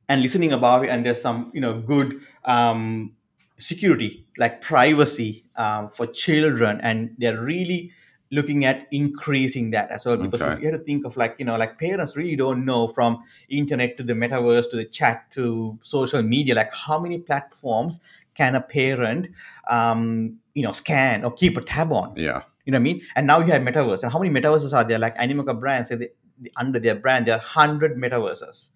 [0.09, 3.13] and listening about it, and there's some you know good um,
[3.57, 7.91] security like privacy um, for children, and they're really
[8.33, 10.53] looking at increasing that as well because Okay.
[10.53, 13.19] if you have to think of like you know like parents really don't know from
[13.49, 17.99] internet to the metaverse to the chat to social media like how many platforms
[18.33, 19.27] can a parent
[19.69, 22.41] um, you know scan or keep a tab on Yeah.
[22.65, 23.01] You know what I mean?
[23.15, 24.03] And now you have metaverse.
[24.03, 24.99] And how many metaverses are there?
[24.99, 26.09] Like Animoca brands, say they,
[26.57, 28.69] under their brand, there are hundred metaverses.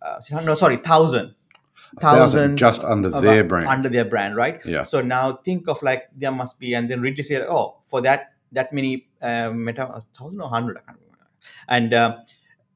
[0.00, 1.34] Uh, no, sorry, thousand.
[2.00, 3.68] Thousand just under about- their brand.
[3.68, 4.60] Under their brand, right?
[4.64, 4.84] Yeah.
[4.84, 8.32] So now think of like there must be, and then Ridley said, oh, for that
[8.52, 11.26] that many uh, meta thousand or hundred, I can't remember.
[11.68, 12.16] And uh,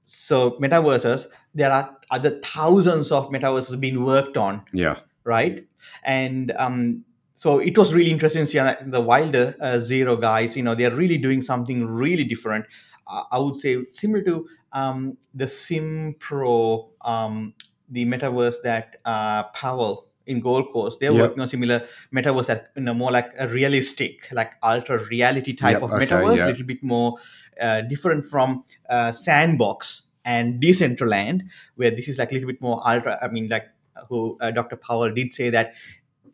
[0.05, 4.97] so metaverses, there are other thousands of metaverses being worked on Yeah.
[5.25, 5.67] right?
[6.05, 7.05] And um,
[7.43, 10.57] so it was really interesting to see the Wilder uh, Zero guys.
[10.57, 12.67] You know, they're really doing something really different.
[13.05, 17.55] Uh, I would say similar to um, the Sim Pro, um,
[17.89, 21.01] the metaverse that uh, Powell in Gold Coast.
[21.01, 21.21] They're Yep.
[21.21, 21.83] working on similar
[22.15, 26.07] metaverse that you know more like a realistic, like ultra reality type Yep, of okay,
[26.07, 27.17] metaverse, a little bit more
[27.61, 31.43] uh, different from uh, Sandbox and Decentraland,
[31.75, 33.19] where this is like a little bit more ultra.
[33.21, 33.67] I mean, like
[34.09, 34.77] who uh, Dr.
[34.77, 35.75] Powell did say that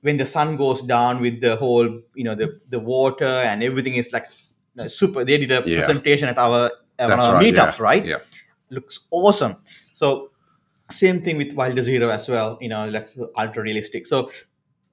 [0.03, 3.95] when the sun goes down with the whole, you know, the the water and everything
[3.95, 4.27] is like
[4.79, 5.25] uh, super.
[5.25, 5.79] They did a Yeah.
[5.79, 8.05] presentation at our at one our right, meetups, yeah, right?
[8.05, 8.19] yeah.
[8.71, 9.57] Looks awesome.
[9.95, 10.31] So
[10.91, 12.59] same thing with Wilder Zero as well.
[12.61, 14.07] You know, like ultra realistic.
[14.07, 14.31] So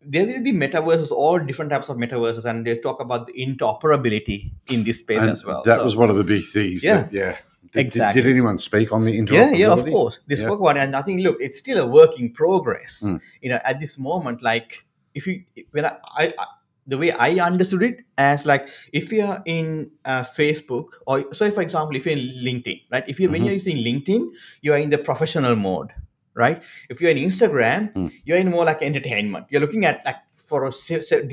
[0.07, 4.51] there will be metaverses, all different types of metaverses, and they talk about the interoperability
[4.67, 5.63] in this space And as well.
[5.63, 6.83] That So- was one of the big things.
[6.83, 7.01] Yeah.
[7.03, 7.31] that- yeah.
[7.31, 8.21] Did, did- Exactly.
[8.21, 9.51] Did, anyone speak on the interoperability?
[9.57, 10.45] yeah yeah of course they Yeah.
[10.45, 13.19] spoke about it and i think look it's still a work in progress Mm.
[13.41, 14.85] you know at this moment like
[15.16, 15.93] if you when i,
[16.24, 16.45] I, I
[16.88, 21.61] the way i understood it as like if you're in uh, facebook or so for
[21.61, 23.45] example if you're in linkedin right if you when Mhm.
[23.45, 24.28] you're using linkedin
[24.61, 25.89] you're in the professional mode
[26.36, 28.11] right if you're in instagram Mm.
[28.26, 30.18] you're in more like entertainment you're looking at like
[30.49, 30.72] for a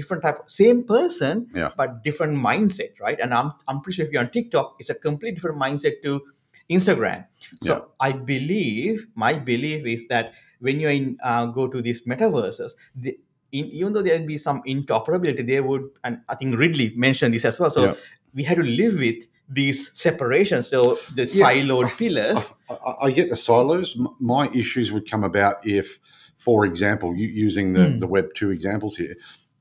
[0.01, 1.71] different type of same person Yeah.
[1.77, 4.95] but different mindset right and i'm, I'm pretty sure if you're on tiktok it's a
[4.95, 6.23] completely different mindset to
[6.71, 7.27] instagram
[7.61, 7.81] so Yeah.
[8.09, 13.19] I believe my belief is that when you in uh, go to these metaverses, the,
[13.53, 17.45] in, even though there'd be some interoperability, they would, and I think Ridley mentioned this
[17.45, 17.71] as well.
[17.71, 17.95] So Yeah.
[18.35, 19.17] we had to live with
[19.49, 20.67] these separations.
[20.69, 21.45] So the Yeah.
[21.53, 22.51] siloed pillars.
[22.71, 23.97] I, I- I get the silos.
[24.19, 25.99] My issues would come about if,
[26.39, 27.99] for example, you, using the, Hmm.
[27.99, 29.15] the Web 2 examples here,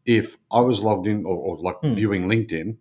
[0.06, 1.94] if I was logged in or, or like Hmm.
[1.94, 2.78] viewing LinkedIn,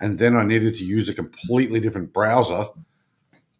[0.00, 2.66] and then I needed to use a completely different browser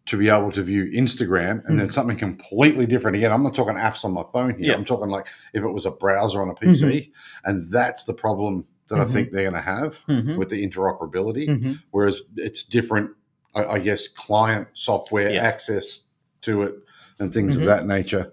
[0.09, 3.31] to be able to view Instagram, and then something completely different again.
[3.31, 4.57] I'm not talking apps on my phone here.
[4.57, 4.63] Hmm.
[4.63, 4.73] Yeah.
[4.73, 7.11] I'm talking like if it was a browser on a PC,
[7.45, 9.11] and that's the problem that I Mhm.
[9.11, 10.35] think they're going to have Mhm.
[10.37, 11.79] with the interoperability Mhm.
[11.91, 13.11] whereas it's different
[13.53, 15.41] I, I guess client software Yeah.
[15.43, 16.01] access
[16.41, 16.75] to it
[17.19, 18.31] and things of that nature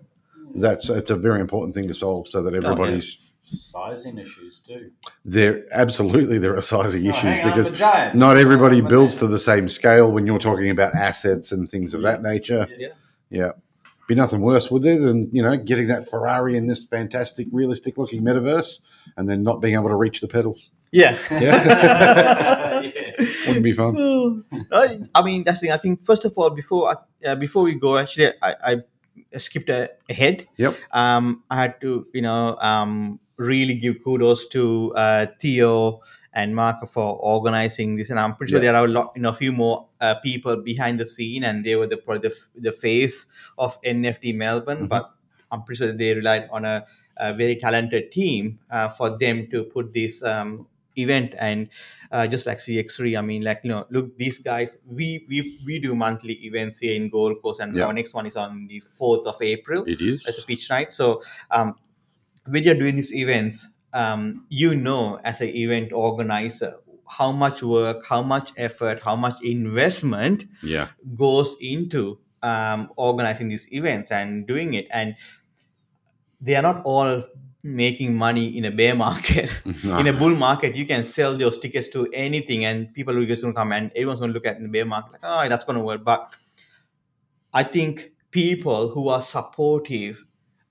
[0.54, 4.90] that's it's a very important thing to solve so that Oh, everybody's Sizing issues too.
[5.24, 8.14] there absolutely there are sizing Oh, issues because I'm a giant.
[8.16, 11.70] not everybody I'm a builds to the same scale when you're talking about assets and
[11.70, 12.88] things of that nature Yeah.
[13.30, 13.50] yeah
[14.08, 17.96] be nothing worse would there than you know getting that ferrari in this fantastic realistic
[17.98, 18.80] looking metaverse
[19.16, 21.16] and then not being able to reach the pedals Yeah.
[21.30, 22.80] Yeah.
[22.82, 23.12] Yeah.
[23.46, 23.94] wouldn't be fun
[24.72, 25.72] Uh, I mean, that's the thing.
[25.72, 28.54] I think first of all, before I- uh, before we go, actually, I,
[29.32, 30.46] I skipped ahead.
[30.56, 30.76] Yep.
[30.92, 36.00] Um, I had to, you know, um, really give kudos to uh, Theo
[36.32, 38.72] and Mark for organizing this, and I'm pretty sure Yeah.
[38.72, 41.64] there are a lot, you know, a few more uh, people behind the scene, and
[41.64, 43.26] they were the probably the, the face
[43.58, 44.88] of NFT Melbourne, Mhm.
[44.88, 45.10] but
[45.50, 46.84] I'm pretty sure they relied on a,
[47.16, 50.66] a very talented team uh, for them to put this um,
[50.98, 51.68] event and
[52.12, 55.78] uh, just like CX3, I mean, like you know, look, these guys, we we we
[55.78, 57.86] do monthly events here in Gold Coast, and Yeah.
[57.86, 60.92] our next one is on the fourth of April it is as a pitch night.
[60.92, 61.74] So um,
[62.48, 66.76] when you're doing these events, um, you know, as an event organizer,
[67.08, 73.72] how much work, how much effort, how much investment yeah goes into um, organizing these
[73.72, 75.14] events and doing it, and
[76.40, 77.24] they are not all
[77.62, 79.50] making money in a bear market.
[79.82, 83.42] in a bull market, you can sell those tickets to anything, and people are just
[83.42, 85.64] going to come and everyone's going to look at the bear market like, oh, that's
[85.64, 86.04] going to work.
[86.04, 86.30] But
[87.52, 90.24] I think people who are supportive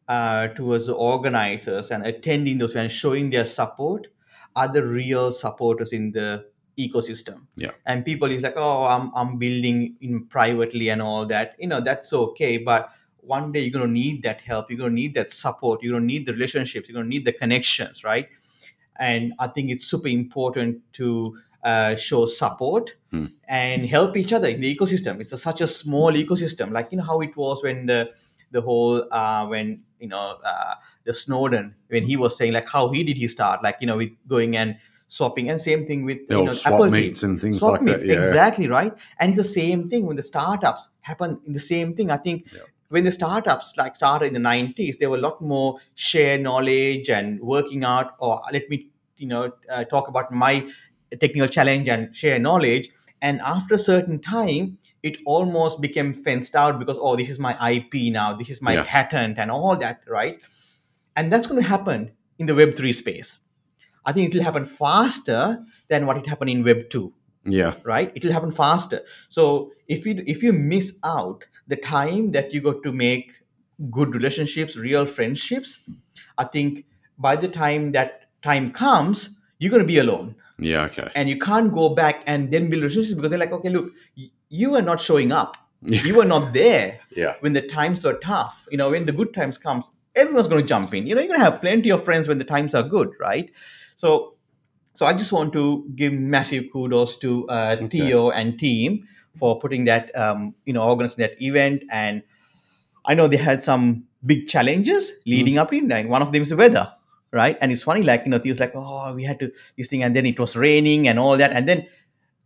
[0.08, 4.08] uh, towards the organizers and attending those and showing their support
[4.56, 6.46] are the real supporters in the
[6.78, 7.72] ecosystem Yeah.
[7.86, 11.80] and people is like oh i'm i'm building in privately and all that you know
[11.80, 12.90] that's okay but
[13.22, 15.94] one day you're going to need that help you're going to need that support you're
[15.94, 18.28] going to need the relationships you're going to need the connections right
[19.00, 23.28] and i think it's super important to uh, show support Hmm.
[23.48, 26.98] and help each other in the ecosystem it's a, such a small ecosystem like you
[26.98, 28.12] know how it was when the
[28.52, 30.76] the whole uh, when you know uh,
[31.06, 33.98] the snowden when he was saying like how he did he start like you know
[33.98, 34.76] with going and
[35.08, 37.82] swapping and same thing with you old know swap apple meets and things Swap like
[37.82, 38.10] meets, that.
[38.10, 38.20] Yeah.
[38.20, 42.10] exactly right and it's the same thing when the startups happen in the same thing
[42.12, 42.62] i think Yeah.
[42.90, 47.10] when the startups like started in the 90s there were a lot more share knowledge
[47.10, 50.68] and working out or let me you know uh, talk about my
[51.22, 52.90] technical challenge and share knowledge
[53.22, 57.54] and after a certain time it almost became fenced out because oh this is my
[57.72, 58.34] ip now.
[58.36, 58.84] This is my Yeah.
[58.86, 60.40] patent and all that right?
[61.16, 63.40] And that's going to happen in the web3 space.
[64.06, 65.60] I think it will happen faster
[65.90, 67.14] than what it happened in web 2
[67.46, 67.74] Yeah.
[67.84, 68.12] right?
[68.16, 69.02] It will happen faster.
[69.30, 73.32] So if you if you miss out the time that you got to make
[73.92, 75.72] good relationships real friendships
[76.38, 76.86] i think
[77.18, 80.86] by the time that time comes you're going to be alone Yeah.
[80.86, 81.10] Okay.
[81.16, 83.92] and you can't go back and then build relationships because they're like okay look
[84.50, 87.34] you are not showing up you are not there Yeah.
[87.42, 89.86] when the times are tough you know when the good times comes
[90.16, 92.38] everyone's going to jump in you know you're going to have plenty of friends when
[92.38, 93.52] the times are good right
[93.98, 94.36] so
[94.94, 97.88] so i just want to give massive kudos to uh, Okay.
[98.00, 102.24] theo and team for putting that um, you know organizing that event and
[103.06, 106.50] i know they had some big challenges leading up in and one of them is
[106.50, 106.88] the weather
[107.32, 110.04] right and it's funny like you know theo's like oh we had to this thing
[110.04, 111.86] and then it was raining and all that and then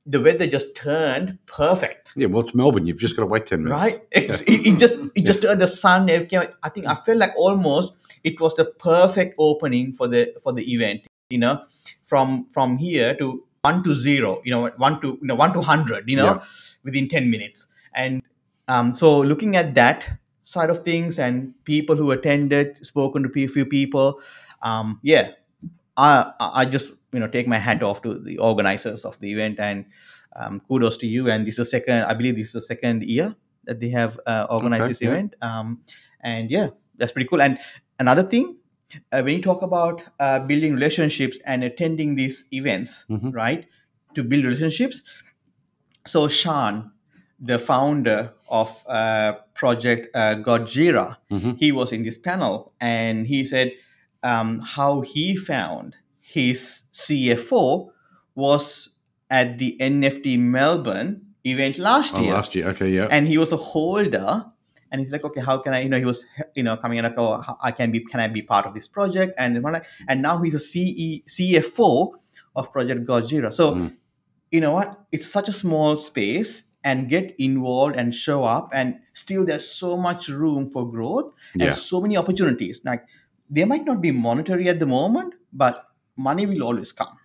[0.06, 2.28] the weather just turned perfect Yeah.
[2.28, 2.88] Well, it's Melbourne.
[2.88, 3.80] You've just got to wait ten minutes.
[3.82, 6.48] right It's- it, it just it just turned the sun everything.
[6.64, 10.64] i think i felt like almost it was the perfect opening for the for the
[10.74, 11.62] event you know
[12.06, 15.62] from from here to one to zero you know one to you know one to
[15.62, 16.44] hundred you know Yeah.
[16.84, 18.24] within 10 minutes and
[18.68, 20.08] um, so looking at that
[20.44, 24.20] side of things and people who attended spoken to a few people
[24.62, 25.32] um, yeah
[25.97, 29.60] I, I just you know take my hat off to the organizers of the event
[29.60, 29.86] and
[30.36, 31.30] um, kudos to you.
[31.30, 33.36] And this is the second, I believe, this is the second year
[33.66, 35.10] that they have uh, organized Okay, this yeah.
[35.10, 35.36] event.
[35.41, 35.82] Um,
[36.24, 37.41] and yeah, that's pretty cool.
[37.41, 37.57] And
[37.99, 38.57] another thing,
[39.12, 43.34] uh, when you talk about uh, building relationships and attending these events, Mhm.
[43.34, 43.66] right,
[44.16, 45.01] to build relationships.
[46.05, 46.91] So Sean,
[47.39, 51.57] the founder of uh, Project uh, Godzilla, Mhm.
[51.57, 53.72] he was in this panel and he said
[54.24, 57.89] um, how he found his CFO
[58.36, 58.89] was
[59.30, 62.67] at the NFT Melbourne event last Oh, year, last year.
[62.70, 62.89] Okay.
[62.89, 63.07] Yeah.
[63.09, 64.45] and he was a holder.
[64.91, 65.82] And he's like, okay, how can I?
[65.84, 68.28] You know, he was, you know, coming in like, oh, I can be, can I
[68.28, 69.34] be part of this project?
[69.38, 72.13] And then one like- and now he's a CE, CFO
[72.55, 73.53] of Project Godzilla.
[73.53, 73.93] So, Mm.
[74.51, 74.99] you know what?
[75.11, 79.97] It's such a small space, and get involved and show up, and still there's so
[79.97, 81.72] much room for growth Yeah.
[81.72, 82.80] so many opportunities.
[82.86, 83.03] Like
[83.50, 85.86] they might not be monetary at the moment, but
[86.18, 87.18] money will always come.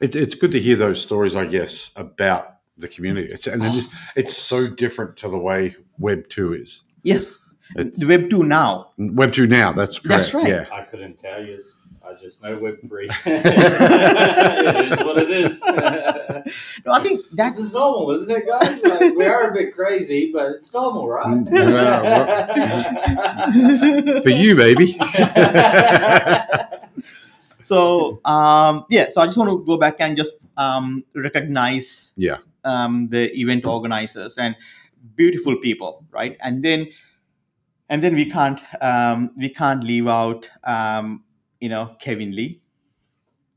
[0.00, 3.32] It's it's good to hear those stories, I guess, about the community.
[3.32, 6.84] It's and it is it's so different to the way Web two is.
[7.02, 7.36] Yes,
[7.76, 8.90] It's the Web two now.
[8.98, 9.72] Web two now.
[9.72, 10.08] That's correct.
[10.08, 10.48] That's right.
[10.48, 10.66] Yeah.
[10.72, 11.58] I couldn't tell you.
[12.08, 13.08] I just know Web three.
[13.26, 15.62] it is what it is.
[16.86, 18.80] No, I think this that's is normal, isn't it, guys?
[18.84, 21.26] Like, we are a bit crazy, but it's normal, right?
[21.26, 21.50] Mm,
[23.52, 24.96] yeah, For you, baby.
[27.64, 32.36] so um yeah so i just want to go back and just um recognize Yeah.
[32.62, 34.54] um the event organizers and
[35.16, 36.86] beautiful people right and then
[37.88, 41.24] and then we can't um we can't leave out um
[41.60, 42.60] you know kevin lee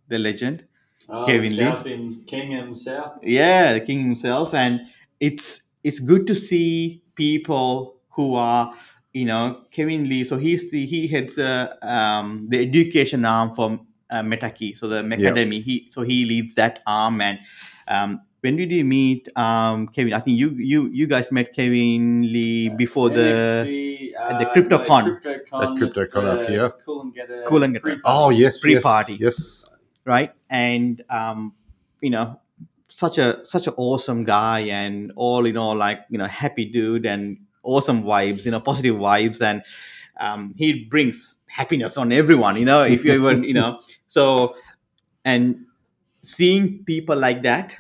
[0.10, 0.66] the legend.
[1.08, 1.58] Oh, Kevin Lee.
[1.58, 3.14] South in King himself.
[3.24, 4.54] yeah the king himself.
[4.54, 4.82] And
[5.20, 8.74] it's it's good to see people who are
[9.14, 10.24] you know kevin lee.
[10.24, 13.80] So he's the he heads uh, um, the education arm for
[14.10, 15.62] uh, metakey so the academy.
[15.62, 17.22] He so he leads that arm.
[17.22, 17.40] And
[17.88, 20.14] um, when did you meet um, kevin?
[20.14, 24.54] I think you you you guys met kevin lee before the NFT, at the uh,
[24.54, 25.06] CryptoCon.
[25.06, 25.80] no, CryptoCon.
[25.80, 26.70] CryptoCon up here.
[26.86, 28.40] Cool and get a Cool and Get a- Oh yes.
[28.56, 29.16] yes, Pre-party.
[29.16, 29.66] Yes.
[30.06, 31.54] right and um,
[32.02, 32.40] you know
[32.88, 37.06] such a such an awesome guy and all you know like you know happy dude
[37.06, 39.62] and awesome vibes you know positive vibes and
[40.20, 44.56] um, he brings happiness on everyone you know if you even you know so
[45.26, 45.66] and
[46.24, 47.76] seeing people like that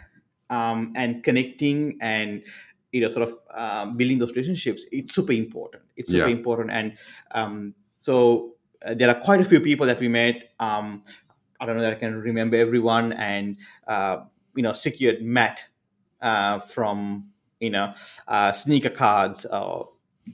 [0.49, 2.43] um, and connecting and
[2.91, 5.83] you know sort of um, building those relationships it's super important.
[5.95, 6.35] It's super Yeah.
[6.35, 6.71] important.
[6.71, 6.97] And
[7.31, 8.53] um, so
[8.85, 11.03] uh, there are quite a few people that we met um,
[11.59, 14.19] i don't know that i can remember everyone and uh,
[14.55, 15.65] you know secured Matt
[16.21, 17.25] uh, from
[17.59, 17.93] you know
[18.27, 19.83] uh, sneaker cards uh,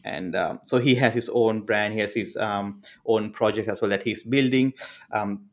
[0.03, 1.93] and um, so he has his own brand.
[1.93, 4.74] He has his um, own project as well that he's building.
[5.12, 5.45] Um,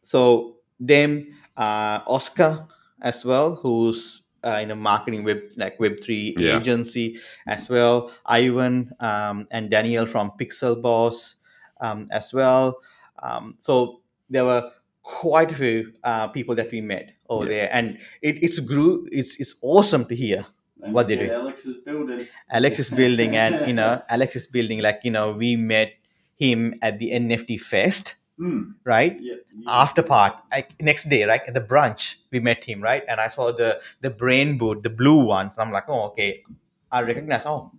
[0.00, 2.66] so them uh, oscar
[3.02, 6.56] as well who's uh, in a marketing web like web3 Yeah.
[6.58, 11.36] agency as well ivan um, and daniel from pixel boss
[11.80, 12.78] um, as well
[13.22, 14.70] um, so there were
[15.02, 17.50] quite a few uh, people that we met over Yeah.
[17.50, 20.46] there and it, it's grew it's, it's awesome to hear
[20.82, 21.34] What they Get do?
[21.34, 22.26] Alex's building.
[22.50, 24.82] Alex is building, and you know, Alex is building.
[24.82, 25.94] Like you know, we met
[26.34, 28.72] him at the NFT Fest, Hmm.
[28.84, 29.16] right?
[29.20, 29.36] Yeah.
[29.68, 33.04] After part, like next day, right at the brunch, we met him, right?
[33.06, 35.52] And I saw the the brain boot, the blue one.
[35.52, 36.42] So I'm like, oh, okay.
[36.90, 37.44] I recognize.
[37.46, 37.72] Oh,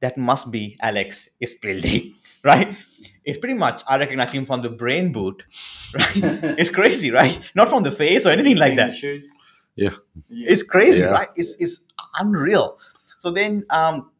[0.00, 2.76] that must be Alex is building, right?
[3.24, 5.44] It's pretty much I recognize him from the brain boot,
[5.94, 6.16] right?
[6.58, 7.38] it's crazy, right?
[7.54, 8.94] Not from the face or anything like that
[9.76, 9.90] Yeah.
[10.28, 10.48] Yeah.
[10.52, 11.10] it's crazy Yeah.
[11.16, 11.84] right it's, it's
[12.18, 12.78] unreal
[13.18, 14.11] so then um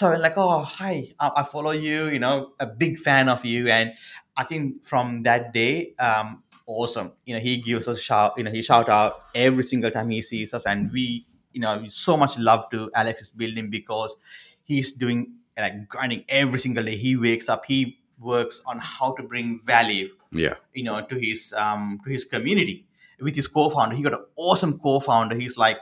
[0.00, 3.68] so like oh hi I, I follow you you know a big fan of you.
[3.68, 3.92] And
[4.36, 7.12] i think from that day um awesome.
[7.26, 10.08] You know he gives us a shout you know he shout out every single time
[10.10, 10.64] he sees us.
[10.66, 14.16] And we you know so much love to alex's building because
[14.64, 15.20] he's doing
[15.58, 16.96] like grinding every single day.
[16.96, 20.54] He wakes up he works on how to bring value Yeah.
[20.72, 22.86] you know to his um to his community.
[23.20, 25.36] With his co-founder he got an awesome co-founder.
[25.36, 25.78] He's like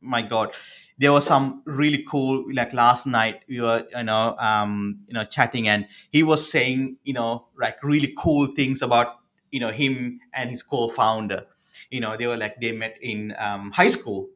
[0.00, 0.50] my god
[0.98, 5.24] there was some really cool like last night we were you know um you know
[5.24, 9.18] chatting and he was saying you know like really cool things about
[9.50, 11.46] you know him and his co-founder.
[11.90, 14.28] You know they were like they met in um, high school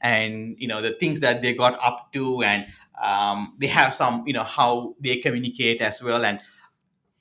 [0.00, 2.66] and you know the things that they got up to and
[3.02, 6.40] um, they have some you know how they communicate as well and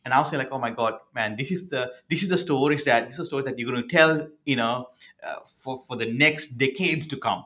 [0.06, 2.84] and I was like, oh my god, man, this is the this is the stories
[2.86, 4.88] that this is the story that you're going to tell, you know,
[5.26, 7.46] uh, for for the next decades to come,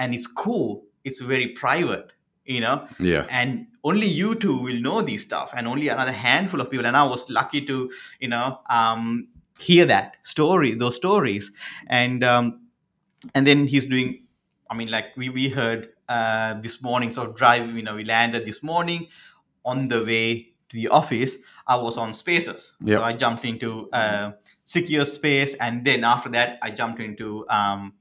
[0.00, 0.70] and it's cool.
[1.04, 2.12] It's very private,
[2.44, 3.24] you know, Yeah.
[3.30, 6.86] and only you two will know these stuff, and only another handful of people.
[6.86, 7.76] And I was lucky to,
[8.20, 9.28] you know, um,
[9.68, 11.52] hear that story, those stories,
[12.00, 12.46] and um,
[13.34, 14.10] and then he's doing.
[14.70, 17.64] I mean, like we we heard uh, this morning, sort of drive.
[17.76, 19.08] You know, we landed this morning
[19.64, 20.26] on the way
[20.68, 21.36] to the office.
[21.66, 22.98] I was on Spaces, Yep.
[22.98, 24.32] so I jumped into uh,
[24.64, 27.92] secure space, and then after that, I jumped into um,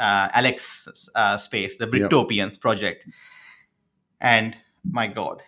[0.00, 2.10] uh, Alex's uh, space, the Yep.
[2.10, 3.06] Britopians project.
[4.20, 5.42] And my God,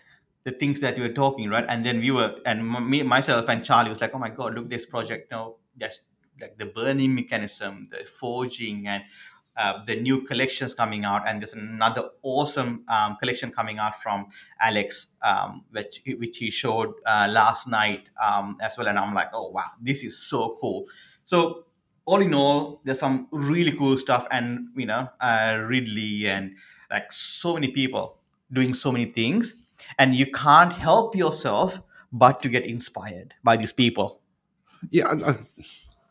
[0.45, 1.65] the things that you were talking, right?
[1.69, 4.69] And then we were, and me, myself, and Charlie was like, "Oh my God, look
[4.71, 5.31] this project!
[5.31, 6.01] No, that's
[6.41, 9.05] like the burning mechanism, the forging, and
[9.57, 14.27] uh, the new collections coming out, and there's another awesome um, collection coming out from
[14.61, 18.89] Alex, um, which which he showed uh, last night um, as well.
[18.89, 20.87] And I'm like, oh wow, this is so cool.
[21.25, 21.67] So
[22.05, 26.57] all in all, there's some really cool stuff, and you know, uh, Ridley and
[26.91, 28.19] like so many people
[28.53, 29.55] doing so many things,
[29.99, 31.81] and you can't help yourself
[32.13, 34.21] but to get inspired by these people.
[34.91, 35.09] Yeah.
[35.09, 35.31] I,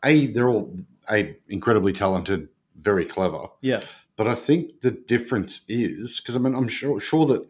[0.02, 0.76] I, a, they're all
[1.10, 2.48] a incredibly talented,
[2.80, 3.46] very clever.
[3.60, 3.80] Yeah.
[4.16, 7.46] But I think the difference is because I mean I'm sure sure that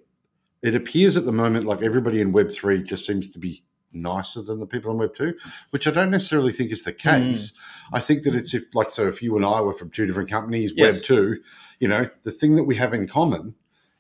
[0.62, 4.43] it appears at the moment like everybody in Web three just seems to be nicer
[4.43, 5.34] than the people in Web two,
[5.70, 7.53] which I don't necessarily think is the case.
[7.93, 10.30] I think that it's if like so if you and I were from two different
[10.30, 10.95] companies, Yes.
[10.97, 11.43] Web two,
[11.80, 13.55] you know, the thing that we have in common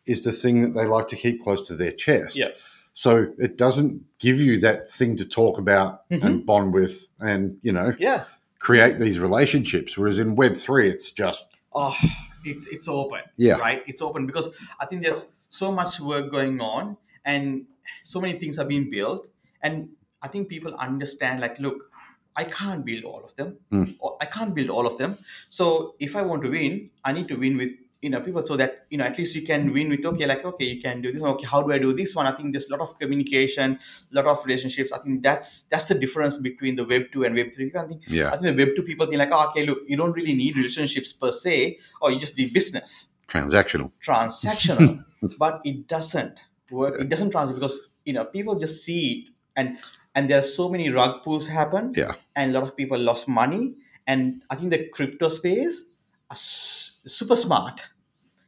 [0.06, 2.36] is the thing that they like to keep close to their chest.
[2.36, 2.48] Yeah.
[2.94, 6.22] So it doesn't give you that thing to talk about Mhm.
[6.24, 8.24] and bond with and, you know, Yeah.
[8.58, 9.96] create these relationships.
[9.96, 11.96] Whereas in Web three, it's just oh
[12.44, 13.54] it's it's open Yeah.
[13.54, 17.64] right it's open because i think there's so much work going on and
[18.02, 19.26] so many things are being built
[19.62, 19.88] and
[20.22, 21.90] i think people understand like look
[22.36, 23.58] i can't build all of them.
[23.70, 23.94] Mm.
[24.20, 25.18] i can't build all of them.
[25.50, 28.56] So if i want to win i need to win with you know people so
[28.56, 31.12] that you know at least you can win with okay like okay you can do
[31.12, 31.30] this one.
[31.30, 32.26] Okay how do i do this one?
[32.26, 33.78] I think there's a lot of communication
[34.10, 34.92] a lot of relationships.
[34.92, 38.02] I think that's that's the difference between the web 2 and web 3 i think
[38.08, 40.34] yeah, I think the Web 2 people think like, oh, okay, look, you don't really
[40.34, 43.92] need relationships per se, or you just need business, transactional.
[44.04, 45.04] transactional.
[45.38, 47.00] but it doesn't work.
[47.00, 49.78] It doesn't translate because you know people just see it, and
[50.14, 52.14] and there are so many rug pulls happen, Yeah.
[52.36, 53.74] and a lot of people lost money.
[54.06, 55.84] And I think the crypto space
[56.30, 57.82] are super smart.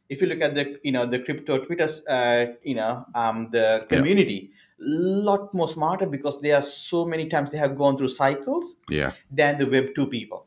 [0.09, 3.85] If you look at the you know the crypto Twitter, uh, you know um, the
[3.89, 4.83] community, a
[5.29, 9.11] lot more smarter because there are so many times they have gone through cycles Yeah.
[9.31, 10.44] than the Web two people.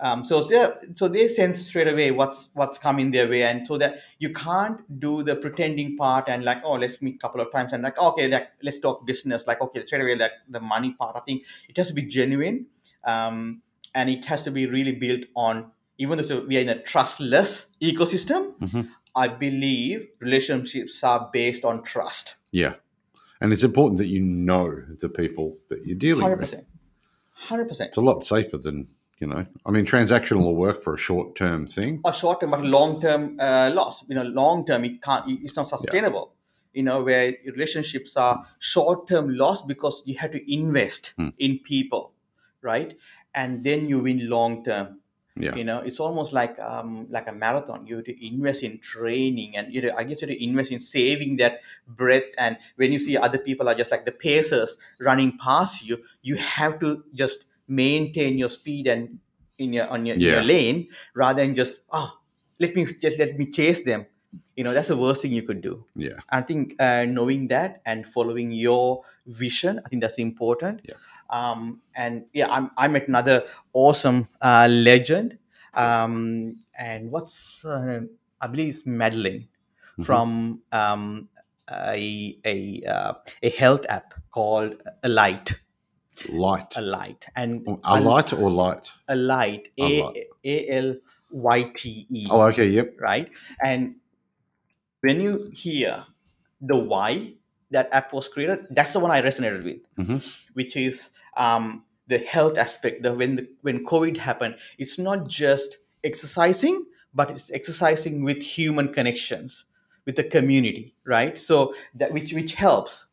[0.00, 3.78] Um, so they so they sense straight away what's what's coming their way, and so
[3.78, 7.50] that you can't do the pretending part and like oh let's meet a couple of
[7.50, 10.92] times and like okay like, let's talk business like okay straight away like the money
[10.92, 11.16] part.
[11.16, 12.66] I think it has to be genuine,
[13.04, 13.62] um,
[13.94, 17.66] and it has to be really built on even though we are in a trustless
[17.82, 18.88] ecosystem, Mhm.
[19.16, 22.36] I believe relationships are based on trust.
[22.52, 22.74] Yeah.
[23.40, 26.50] And it's important that you know the people that you're dealing Hundred with.
[26.50, 26.66] percent,
[27.32, 27.88] hundred percent.
[27.88, 28.88] It's a lot safer than,
[29.20, 32.00] you know, I mean, transactional will work for a short term thing.
[32.04, 34.04] a short term but long term uh, loss.
[34.08, 35.24] You know, long term it can't.
[35.28, 36.34] It's not sustainable.
[36.72, 41.30] You know, where relationships are short term loss because you have to invest Hmm.
[41.38, 42.12] in people,
[42.62, 42.96] right?
[43.34, 45.00] And then you win long term.
[45.40, 45.54] Yeah.
[45.54, 47.86] You know, it's almost like um, like a marathon.
[47.86, 50.72] You have to invest in training, and you know, I guess you have to invest
[50.72, 52.24] in saving that breath.
[52.38, 56.34] And when you see other people are just like the pacers running past you, you
[56.36, 59.18] have to just maintain your speed and
[59.58, 60.32] in your on your, Yeah.
[60.34, 62.12] your lane rather than just oh
[62.58, 64.06] let me just let me chase them.
[64.56, 65.84] You know, that's the worst thing you could do.
[65.96, 66.18] Yeah.
[66.28, 70.80] I think uh, knowing that and following your vision, I think that's important.
[70.84, 70.94] Yeah.
[71.30, 75.38] Um, and yeah, I'm, I met another awesome uh, legend.
[75.74, 78.10] Um, and what's name?
[78.40, 79.48] I believe it's Madeline
[79.98, 80.04] Mhm.
[80.04, 81.28] from um,
[81.70, 83.12] a a uh,
[83.42, 85.14] a health app called Alyte.
[85.14, 85.54] Light.
[86.26, 88.90] Alyte and A light or light?
[89.08, 89.68] A light.
[89.80, 90.96] A A L
[91.30, 92.68] Y T E Oh, okay.
[92.68, 92.96] Yep.
[93.00, 93.30] right?
[93.62, 93.96] And
[95.00, 96.04] when you hear
[96.60, 97.34] the why
[97.70, 100.22] that app was created, that's the one I resonated with, Mhm.
[100.54, 103.02] which is um, the health aspect.
[103.02, 108.92] The when the, when COVID happened, it's not just exercising, but it's exercising with human
[108.92, 109.64] connections,
[110.06, 111.38] with the community, right?
[111.38, 113.06] So that which which helps,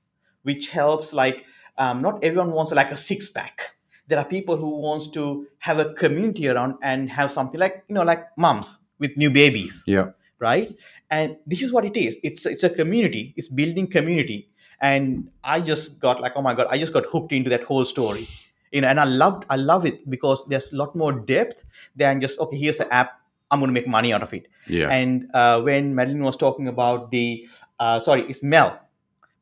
[0.44, 1.14] which helps.
[1.14, 1.46] Like
[1.78, 3.72] um, not everyone wants like a six pack.
[4.08, 7.96] There are people who wants to have a community around and have something like you
[7.96, 9.84] know like moms with new babies.
[9.88, 10.12] Yeah.
[10.40, 10.76] right?
[11.10, 12.18] And this is what it is.
[12.24, 13.34] It's it's a community.
[13.38, 14.50] It's building community.
[14.82, 17.86] And i just got like oh my god i just got hooked into that whole
[17.86, 18.28] story.
[18.72, 21.64] You know and i loved i love it because there's a lot more depth
[21.96, 23.20] than just okay here's the app.
[23.50, 24.48] I'm going to make money out of it.
[24.68, 24.90] Yeah.
[24.90, 27.48] and uh, when madeline was talking about the
[27.80, 28.78] uh, sorry it's mel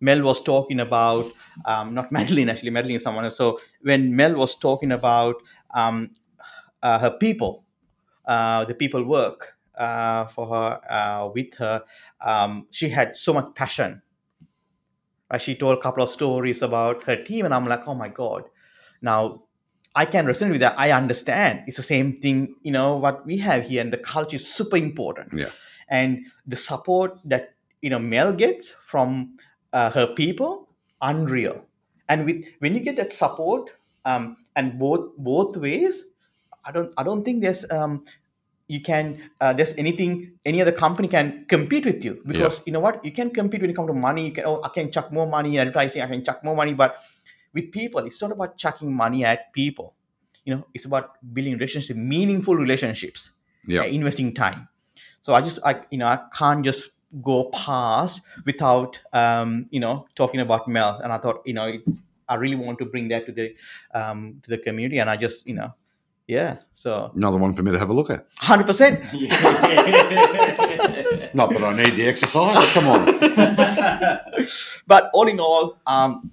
[0.08, 1.26] mel was talking about
[1.66, 3.38] um, not madeline actually madeline is someone else.
[3.38, 5.36] So when mel was talking about
[5.74, 6.12] um,
[6.82, 7.64] uh, her people
[8.26, 11.84] uh, the people work uh, for her uh, with her
[12.22, 14.01] um, she had so much passion.
[15.39, 18.43] She told a couple of stories about her team and i'm like oh my god.
[19.01, 19.22] Now
[19.95, 20.78] i can resonate with that.
[20.78, 21.64] I understand.
[21.68, 24.78] It's the same thing you know what we have here and the culture is super
[24.78, 25.30] important.
[25.34, 25.49] Yeah.
[25.89, 29.38] and the support that you know mel gets from
[29.74, 30.69] uh, her people
[31.01, 31.65] unreal.
[32.09, 33.74] And with when you get that support
[34.05, 36.05] um, and both both ways
[36.65, 38.03] i don't i don't think there's um,
[38.67, 40.11] you can uh, there's anything
[40.45, 42.21] any other company can compete with you.
[42.26, 43.03] Because you know what?
[43.03, 44.26] You can compete when it comes to money.
[44.28, 46.01] You can oh i can chuck more money in advertising.
[46.01, 46.74] I can chuck more money.
[46.74, 46.95] But
[47.53, 49.93] with people it's not about chucking money at people.
[50.45, 53.32] You know it's about building relationships meaningful relationships
[53.67, 53.82] Yeah.
[53.82, 54.67] uh, investing time.
[55.21, 56.89] So i just i you know i can't just
[57.22, 61.82] go past without um you know talking about mel and i thought you know it,
[62.28, 63.55] i really want to bring that to the
[63.93, 65.74] um to the community and i just you know
[66.28, 68.26] yeah so Another one for me to have a look at.
[68.38, 69.14] 100%
[71.36, 72.55] Not that I need the exercise.
[72.74, 73.05] Come on.
[74.88, 76.32] but all in all um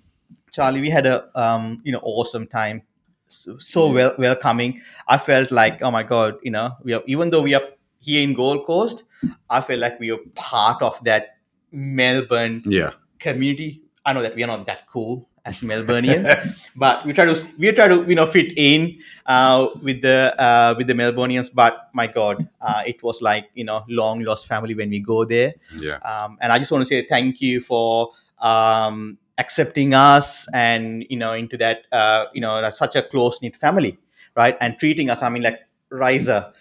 [0.53, 2.83] charlie we had a um you know awesome time
[3.29, 7.31] so, so well welcoming i felt like oh my god you know we are even
[7.31, 7.63] though we are
[8.01, 9.05] here in gold coast
[9.49, 11.37] i feel like we are part of that
[11.73, 12.93] melbourne Yeah.
[13.19, 16.29] community i know that we are not that cool as melbourneians
[16.77, 20.75] but we try to we try to you know fit in uh, with the uh,
[20.77, 24.75] with the melbourneians but my god uh, it was like you know long lost family
[24.75, 25.97] when we go there Yeah.
[26.11, 31.17] um, and I just want to say thank you for um, accepting us and you
[31.17, 33.99] know into that uh, you know that's such a close knit family,
[34.37, 34.57] right?
[34.61, 35.23] And treating us.
[35.23, 36.53] I mean, like Riza,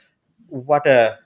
[0.48, 1.20] what a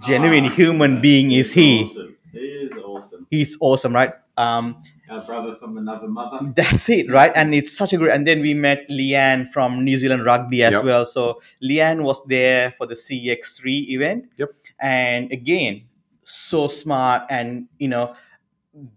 [0.00, 1.80] genuine Ah, human being is he?
[1.82, 2.16] Awesome.
[2.32, 3.26] He is awesome.
[3.30, 4.12] He's awesome, right?
[4.36, 6.38] Um, Our brother from another mother.
[6.56, 7.30] that's it, right?
[7.34, 8.14] And it's such a great.
[8.14, 10.84] And then we met Leanne from New Zealand Rugby as Yep.
[10.84, 11.04] well.
[11.06, 14.24] So Leanne was there for the CX3 event.
[14.38, 14.50] Yep.
[14.80, 15.82] And again,
[16.24, 18.14] so smart, and you know,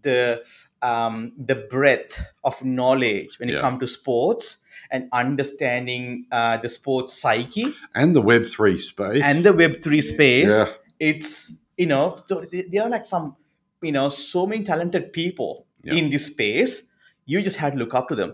[0.03, 0.43] the
[0.81, 3.59] um, the breadth of knowledge when it Yeah.
[3.59, 4.57] comes to sports
[4.91, 9.21] and understanding uh, the sports psyche And the Web three space.
[9.23, 10.69] and the Web three space yeah.
[10.99, 13.35] It's you know so they, they are like some
[13.81, 15.95] you know so many talented people Yeah.
[15.95, 16.83] in this space
[17.25, 18.33] you just had to look up to them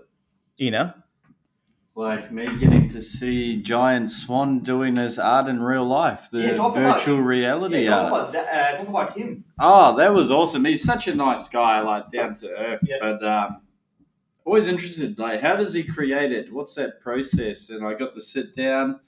[0.58, 0.94] you know
[1.96, 6.56] Like me getting to see Giant Swan doing his art in real life, the Yeah,
[6.56, 8.32] talk about- virtual reality art.
[8.32, 10.64] that, uh, talk about him Oh, that was awesome.
[10.66, 12.80] He's such a nice guy, like down to earth.
[12.88, 12.96] Yeah.
[13.02, 13.62] But um,
[14.46, 16.52] always interested, like, how does he create it?
[16.54, 17.70] What's that process?
[17.70, 19.00] And I got to sit down,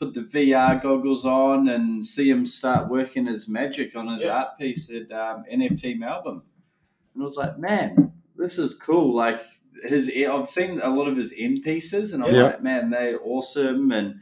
[0.00, 4.30] put the VR goggles on and see him start working his magic on his Yeah.
[4.38, 6.40] art piece at um, NFT Melbourne.
[7.14, 9.14] And I was like, man, this is cool.
[9.14, 9.42] Like
[9.84, 12.42] his, I've seen a lot of his end pieces, and I'm Yeah.
[12.44, 13.92] like, man, they're awesome.
[13.92, 14.20] And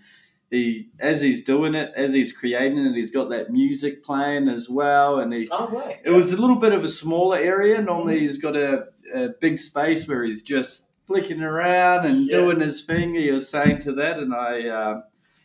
[0.50, 4.68] he, as he's doing it, as he's creating it, he's got that music playing as
[4.68, 5.46] well, and he.
[5.52, 5.98] Oh, right.
[6.04, 7.80] It was a little bit of a smaller area.
[7.80, 12.38] Normally, he's got a, a big space where he's just flicking around and Yeah.
[12.38, 13.14] doing his thing.
[13.14, 15.00] He was saying to that, and I, uh,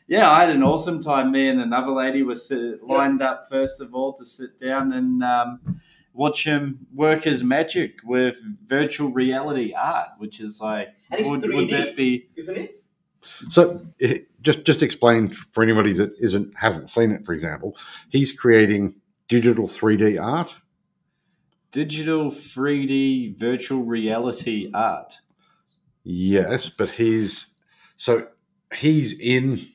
[0.07, 1.31] yeah, I had an awesome time.
[1.31, 5.23] Me and another lady were sit, lined up first of all to sit down and
[5.23, 5.81] um,
[6.13, 11.55] watch him work his magic with virtual reality art, which is like, would, 3D.
[11.55, 12.29] would that be?
[12.35, 12.83] Isn't it?
[13.49, 17.25] So eh, just just explain for anybody that isn't hasn't seen it.
[17.25, 17.77] For example,
[18.09, 18.95] he's creating
[19.27, 20.53] digital three D art.
[21.71, 25.17] Digital 3D virtual reality art.
[26.03, 27.47] Yes, but he's
[27.95, 28.27] so
[28.75, 29.65] he's in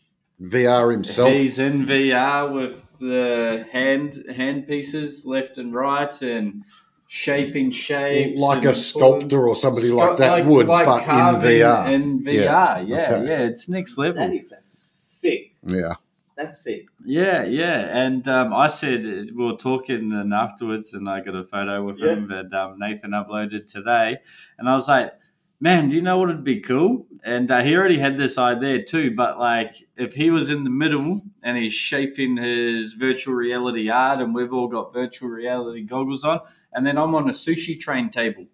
[0.40, 1.32] VR himself.
[1.32, 6.64] He's in VR with the hand hand pieces left and right and
[7.06, 8.38] shaping shapes.
[8.38, 11.08] like a sculptor or somebody like Scu- that would, but in
[11.40, 11.90] VR.
[11.92, 13.28] In VR, Yeah, yeah, okay.
[13.28, 14.20] yeah, it's next level.
[14.26, 15.54] That is that's sick.
[15.64, 15.94] yeah.
[16.36, 16.86] That's sick.
[17.04, 17.80] Yeah, yeah.
[17.98, 21.98] And um, I said we were talking and afterwards, and I got a photo with
[21.98, 22.12] Yeah.
[22.12, 24.18] him that um, Nathan uploaded today.
[24.56, 25.14] And I was like,
[25.60, 27.06] man, do you know what would be cool?
[27.24, 30.70] And uh, he already had this idea too, but like if he was in the
[30.70, 36.24] middle and he's shaping his virtual reality art, and we've all got virtual reality goggles
[36.24, 36.40] on,
[36.72, 38.46] and then I'm on a sushi train table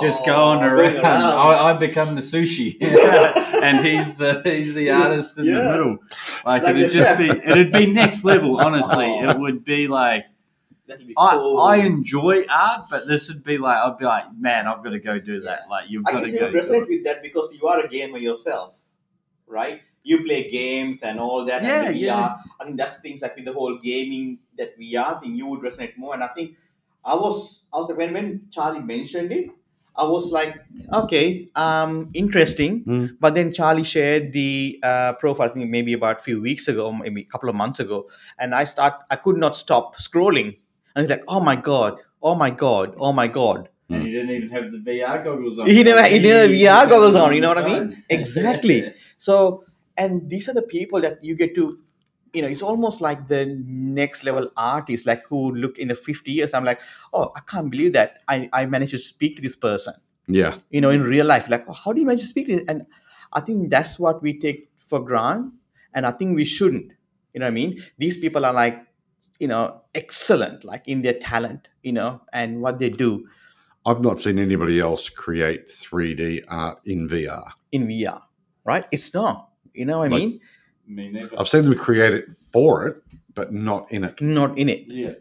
[0.00, 1.06] just going Oh, around.
[1.06, 2.76] I, I become the sushi,
[3.62, 5.98] and he's the he's the artist in the middle.
[6.44, 7.18] Like, Like it'd just chef.
[7.18, 8.60] be it'd be next level.
[8.60, 9.30] Honestly, Oh.
[9.30, 10.26] it would be like
[10.90, 11.60] That'd be I cool.
[11.60, 14.98] I enjoy art, but this would be like I'd be like, man, I've got to
[14.98, 15.68] go do that.
[15.70, 16.46] Like you've I got to guess you go.
[16.46, 18.74] would resonate with that because you are a gamer yourself,
[19.46, 19.82] right?
[20.02, 21.62] You play games and all that.
[21.62, 22.06] Yeah, and the VR.
[22.06, 22.36] yeah.
[22.60, 25.96] I think that's things like with the whole gaming that VR thing, you would resonate
[25.96, 26.14] more.
[26.14, 26.56] And I think
[27.04, 29.50] I was, I was like, when when Charlie mentioned it,
[29.96, 30.56] I was like,
[30.92, 32.84] okay, um, interesting.
[32.84, 33.16] Mm.
[33.20, 36.90] But then Charlie shared the uh, profile, I think maybe about a few weeks ago,
[36.92, 40.56] maybe a couple of months ago, and I start, I could not stop scrolling,
[41.00, 43.68] and it's like, oh my god, oh my god, oh my god.
[43.88, 43.94] Hmm.
[43.94, 45.68] And you didn't even have the VR goggles on.
[45.68, 46.50] He never- he didn't have
[46.86, 48.04] VR goggles on, you know what I mean?
[48.10, 48.92] Exactly.
[49.18, 49.64] So,
[49.98, 51.78] and these are the people that you get to,
[52.32, 56.32] you know, it's almost like the next level artists, like who look in the 50
[56.32, 56.54] years.
[56.54, 56.80] I'm like,
[57.12, 59.92] oh, I can't believe that I, I managed to speak to this person,
[60.26, 60.56] Yeah.
[60.70, 61.50] you know, in real life.
[61.50, 62.64] Like, oh, how do you manage to speak to this?
[62.66, 62.86] And
[63.32, 65.52] I think that's what we take for granted.
[65.92, 66.92] And I think we shouldn't,
[67.34, 67.82] you know what I mean?
[67.98, 68.78] These people are like,
[69.40, 73.26] you know, excellent, like in their talent, you know, and what they do
[73.86, 77.50] I've not seen anybody else create 3D art in VR.
[77.72, 78.20] in VR,
[78.64, 78.84] right?
[78.90, 80.40] It's not, you know what I mean?
[80.86, 81.30] Me neither.
[81.38, 83.02] I've seen them create it for it,
[83.34, 84.20] but not in it.
[84.20, 84.84] Not in it.
[84.86, 85.14] Yeah.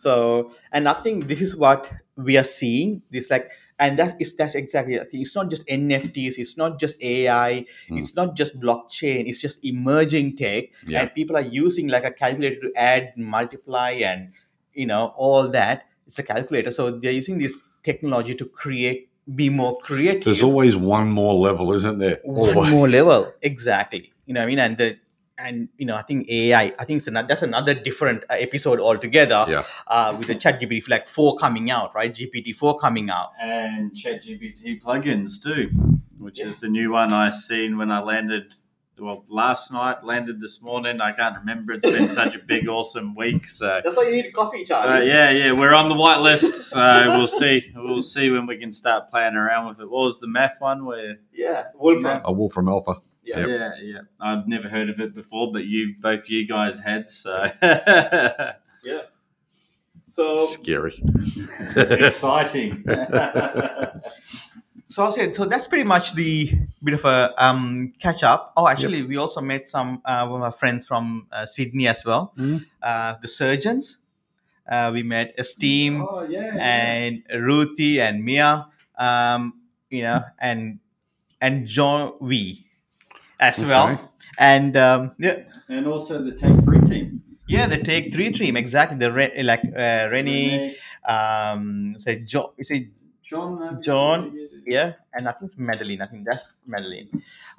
[0.00, 3.02] So, and I think this is what we are seeing.
[3.10, 4.98] This like, and that is that's exactly.
[4.98, 6.38] I think it's not just NFTs.
[6.38, 7.64] It's not just AI.
[7.88, 7.98] Hmm.
[7.98, 9.28] It's not just blockchain.
[9.28, 11.00] It's just emerging tech, Yeah.
[11.02, 14.32] and people are using like a calculator to add, multiply, and
[14.74, 15.84] you know all that.
[16.06, 16.70] It's a calculator.
[16.72, 20.24] So they're using this technology to create, be more creative.
[20.24, 22.20] There's always one more level, isn't there?
[22.24, 24.96] one more level exactly you know what i mean and the
[25.44, 28.78] and you know i think ai i think it's another that's another different uh, episode
[28.80, 29.64] altogether Yeah.
[29.86, 34.80] uh, with the chat gpt like 4 coming out right gpt-4 coming out and ChatGPT
[34.82, 35.70] plugins too,
[36.18, 36.46] which Yeah.
[36.46, 38.54] is the new one I seen when I landed.
[38.98, 41.00] Well, last night landed this morning.
[41.00, 41.72] I can't remember.
[41.72, 43.48] It's been such a big, awesome week.
[43.48, 46.70] So, that's why you need a coffee uh, yeah, yeah, we're on the white list.
[46.70, 47.72] So we'll see.
[47.74, 49.88] We'll see when we can start playing around with it.
[49.90, 50.84] What was the math one?
[50.84, 51.16] Where?
[51.32, 52.96] yeah wolfram A Wolfram Alpha.
[53.36, 54.00] Yeah Yeah, yeah.
[54.20, 57.08] I've never heard of it before, but you both you guys had.
[57.08, 59.02] So yeah
[60.10, 60.94] so Scary.
[61.76, 62.84] exciting.
[64.88, 66.50] so I'll say so that's pretty much the
[66.82, 68.52] bit of a um, catch up.
[68.56, 72.04] Oh, actually, we also met some uh, one of our friends from uh, Sydney as
[72.04, 72.32] well.
[72.36, 72.66] Mhm.
[72.82, 73.98] Uh, the surgeons.
[74.68, 76.56] Uh, we met Esteem oh yeah.
[76.60, 78.68] and Ruthie and Mia.
[78.98, 79.54] Um,
[79.88, 80.78] you know, and
[81.40, 82.66] and John V
[83.40, 83.68] as Okay.
[83.68, 84.12] well.
[84.38, 87.22] And um, yeah, and also the Take Three team.
[87.48, 88.96] yeah, the take three team exactly.
[88.98, 90.76] The Re- like uh, Rennie,
[91.08, 92.90] um, say John, say
[93.24, 94.32] John, John,
[94.66, 96.00] yeah, and I think it's Madeline.
[96.02, 97.10] I think that's Madeline.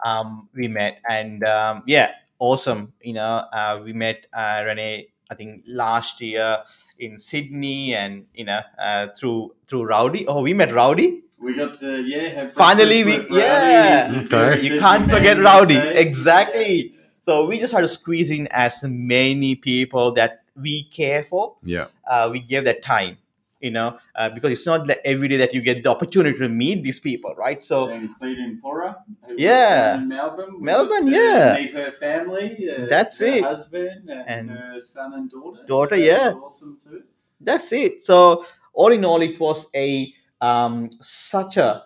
[0.05, 2.93] Um, we met, and um, yeah, awesome.
[3.01, 5.10] You know, uh, we met uh, Renee.
[5.31, 6.57] I think last year
[6.99, 10.27] in Sydney, and you know, uh, through through Rowdy.
[10.27, 11.23] Oh, we met Rowdy.
[11.39, 13.35] We got to yeah Finally, we- Rowdy.
[13.35, 14.11] yeah.
[14.25, 14.61] Okay.
[14.61, 15.75] You can't forget Rowdy.
[15.75, 15.97] days.
[15.97, 16.95] Exactly.
[17.21, 21.55] So we just try to squeeze in as many people that we care for.
[21.63, 21.87] Yeah.
[22.05, 23.17] Uh, we give that time,
[23.61, 26.49] you know, uh, because it's not like every day that you get the opportunity to
[26.49, 27.63] meet these people, right?
[27.63, 28.95] So including Pora.
[29.25, 29.95] who was Yeah.
[29.95, 30.55] in Melbourne.
[30.59, 31.55] Melbourne, yeah.
[31.59, 32.69] Meet her family.
[32.69, 33.43] Uh, That's her it.
[33.43, 35.63] Husband and, And her son and daughter.
[35.67, 36.33] daughter, that yeah.
[36.33, 37.03] awesome too.
[37.39, 38.03] that's it.
[38.03, 41.83] So all in all, it was a um, such a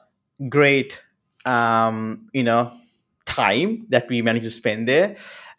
[0.50, 1.02] great
[1.46, 2.72] um, you know
[3.26, 5.16] time that we managed to spend there.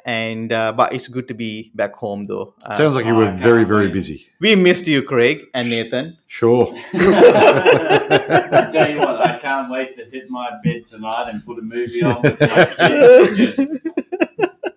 [0.06, 2.54] And uh, but it's good to be back home though.
[2.62, 4.28] Uh, Sounds like you were can't very, very busy.
[4.40, 6.16] we missed you, Craig and Nathan.
[6.28, 6.72] Sure.
[6.94, 11.62] I tell you what, I can't wait to hit my bed tonight and put a
[11.62, 13.36] movie on with my kids.
[13.36, 13.72] Just,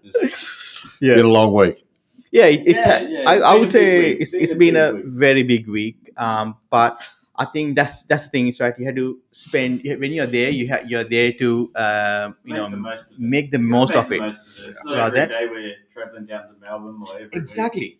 [0.04, 1.16] just Yeah.
[1.16, 1.86] Been a long week.
[2.32, 4.22] Yeah, it, it, Yeah, yeah, I, I would a big say week.
[4.22, 5.06] it's, Been it's a been big a week.
[5.06, 6.10] very big week.
[6.18, 7.00] Um, but
[7.42, 8.78] I think that's that's the thing is right.
[8.78, 10.50] You had to spend when you're there.
[10.50, 11.50] You ha- you're there to
[11.86, 13.20] um, you make know the most of it.
[13.36, 14.20] make the most of the it.
[14.20, 14.70] Most of it.
[14.70, 17.36] It's not Rather every than- day we're traveling down to Melbourne or every week.
[17.44, 17.92] Exactly.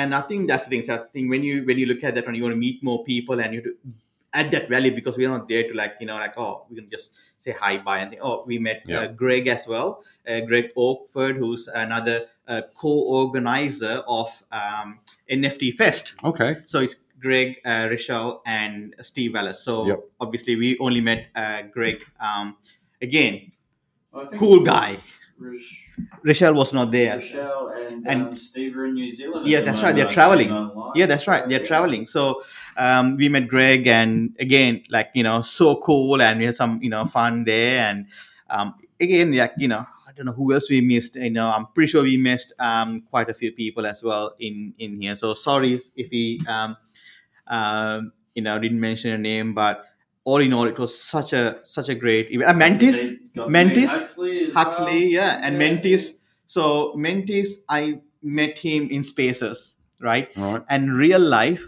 [0.00, 0.84] And I think that's the thing.
[0.84, 2.82] So I think when you when you look at that, when you want to meet
[2.82, 3.76] more people and you have to
[4.34, 6.88] at that valley because we're not there to like you know like oh we can
[6.88, 9.00] just say hi bye and think oh we met Yeah.
[9.00, 15.00] uh, Greg as well, uh, Greg Oakford, who's another uh, co-organizer of um,
[15.30, 16.14] NFT Fest.
[16.24, 16.56] Okay.
[16.64, 19.62] So it's Greg, uh, Rachel, and Steve Wallace.
[19.64, 20.00] So Yep.
[20.20, 22.02] obviously we only met uh, Greg.
[22.20, 22.56] Um,
[23.00, 23.52] again,
[24.14, 24.98] I think cool guy.
[25.38, 25.78] Roch-
[26.22, 27.16] Rachel was not there.
[27.16, 29.46] Rochelle and, And- um, Steve are in New Zealand.
[29.46, 30.50] Yeah, that's right, they're traveling.
[30.52, 30.92] online.
[30.94, 31.48] Yeah, that's right.
[31.48, 31.66] They're Yeah.
[31.66, 32.06] traveling.
[32.06, 32.42] So
[32.76, 36.82] um, we met Greg, and again, like you know, so cool, and we had some
[36.82, 37.88] you know fun there.
[37.90, 38.06] And
[38.50, 41.16] um, again, like you know, I don't know who else we missed.
[41.16, 44.74] You know, I'm pretty sure we missed um, quite a few people as well in
[44.78, 45.16] in here.
[45.16, 46.76] So sorry if- if we um,
[47.46, 49.84] um, you know didn't mention a name, but
[50.24, 52.50] all in all, it was such a such a great event.
[52.50, 55.12] Uh, Mentis, Got to meet Mantis, Huxley, Huxley, well.
[55.18, 56.18] yeah, and Mentis.
[56.46, 60.28] So Mentis, I met him in Spaces, right?
[60.36, 60.64] All right.
[60.68, 61.66] And real life,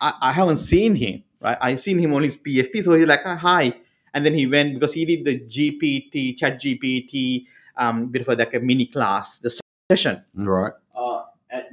[0.00, 1.58] I, I haven't seen him, right?
[1.60, 2.82] I've seen him on his PFP.
[2.84, 3.74] So he's like, "Ah, hi,
[4.14, 7.44] and then he went because he did the GPT, Chat GPT,
[7.76, 9.50] um, bit of a, like a mini class, the
[9.90, 10.24] session.
[10.34, 10.72] Right.
[10.94, 11.72] Oh, at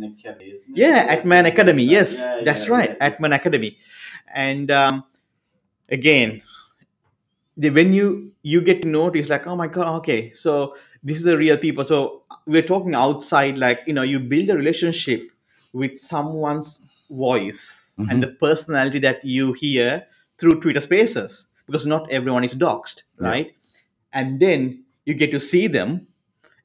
[0.00, 0.54] Man Academy.
[0.74, 1.84] Yeah, That's at Man Academy.
[1.84, 3.04] Yes, Yeah, that's yeah, right, yeah.
[3.06, 3.76] at Man Academy.
[4.34, 5.04] And um,
[5.88, 6.42] again,
[7.56, 10.74] the, when you you get to know it, it's like, oh my god, okay, so
[11.02, 11.84] this is the real people.
[11.84, 15.28] So we're talking outside, like you know, you build a relationship
[15.72, 18.10] with someone's voice Mhm.
[18.10, 20.06] and the personality that you hear
[20.38, 23.28] through Twitter Spaces, because not everyone is doxed, Yeah.
[23.28, 23.48] right?
[24.12, 26.06] And then you get to see them,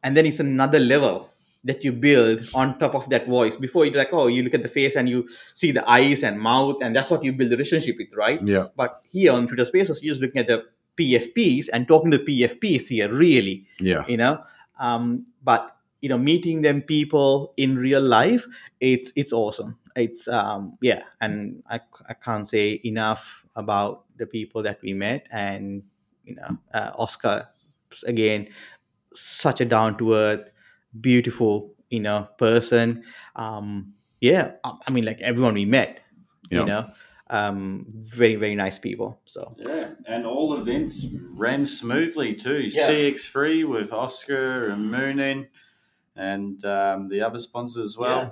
[0.03, 1.29] and then it's another level
[1.63, 3.55] that you build on top of that voice.
[3.55, 6.39] Before you like, oh, you look at the face and you see the eyes and
[6.39, 8.41] mouth, and that's what you build the relationship with, right?
[8.41, 8.67] Yeah.
[8.75, 10.63] But here on Twitter Spaces, you're just looking at the
[10.97, 14.05] PFPs and talking to PFPs here, really, Yeah.
[14.07, 14.41] you know.
[14.79, 18.45] Um, but you know, meeting them people in real life,
[18.79, 19.77] it's it's awesome.
[19.95, 25.25] It's um, yeah, and I I can't say enough about the people that we met,
[25.31, 25.81] and
[26.23, 27.47] you know, uh, Oscar
[28.05, 28.47] again,
[29.13, 30.51] such a down to earth,
[30.99, 33.03] beautiful, you know, person.
[33.35, 35.99] Um, yeah, I, mean, like everyone we met,
[36.49, 36.59] Yeah.
[36.59, 36.89] you know,
[37.29, 39.19] um, very very nice people.
[39.25, 42.61] So Yeah, and all events ran smoothly too.
[42.63, 42.87] Yeah.
[42.87, 45.47] CX3 with Oscar and Moonin
[46.15, 48.21] and um, the other sponsors as well.
[48.21, 48.29] Yeah.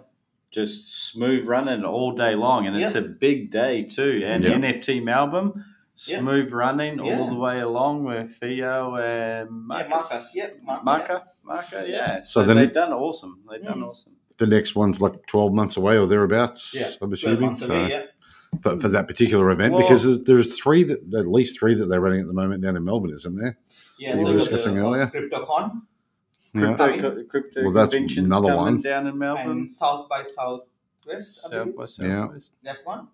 [0.52, 4.22] Just smooth running all day long, and it's a big day too.
[4.26, 4.46] And.
[4.46, 5.66] NFT Melbourne,
[6.08, 6.20] Yeah.
[6.20, 10.32] smooth running all the way along with Theo and Marcus.
[10.34, 12.22] yeah, Marca, Marca, yeah.
[12.22, 13.42] So So, then- they've done awesome.
[13.50, 13.90] They've done Mm.
[13.90, 14.14] awesome.
[14.38, 17.56] The next one's like 12 months away or thereabouts, Yeah, I'm assuming.
[17.56, 18.04] So, yeah.
[18.62, 21.86] for, for that particular event, Well- because there's, there's three, that, at least three that
[21.86, 23.58] they're running at the moment down in Melbourne, isn't there?
[23.98, 25.08] Yeah, We so were discussing the earlier.
[25.08, 25.82] CryptoCon
[26.54, 26.76] Yeah.
[26.76, 28.82] Crypto, crypto Well, that's another one.
[28.82, 29.50] down in Melbourne.
[29.52, 32.26] and South by Southwest, I believe, Southwest, Yeah.
[32.26, 32.54] Southwest.
[32.64, 33.08] that one.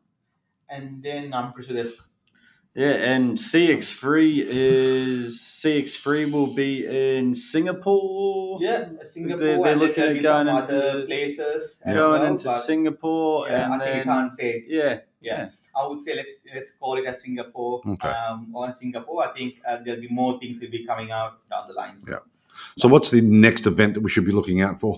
[0.70, 1.98] And then I'm pretty sure there's
[2.74, 8.60] Yeah, and CX3 is CX3 will be in Singapore.
[8.62, 9.38] yeah Singapore.
[9.40, 11.82] They're- they're looking there'll at be some going other into- places.
[11.86, 14.64] as going well, into Singapore Yeah, and I think then you can't say.
[14.68, 15.50] yeah, Yeah.
[15.76, 17.82] I would say let's let's call it as Singapore.
[17.86, 18.08] Okay.
[18.08, 21.68] Um, on Singapore, I think uh, there'll be more things will be coming out down
[21.68, 22.06] the lines.
[22.10, 22.20] Yeah.
[22.78, 24.98] So, what's the next event that we should be looking out for?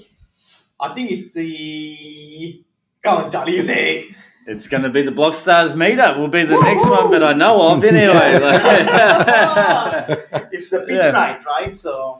[0.80, 2.64] I think it's the.
[3.02, 4.16] Come on, Charlie, you say.
[4.46, 6.18] It's going to be the Blockstars meetup.
[6.20, 8.14] Will be the next one, that I know of anyway.
[10.52, 11.12] It's the pitch Yeah.
[11.12, 11.76] night, right?
[11.76, 12.20] So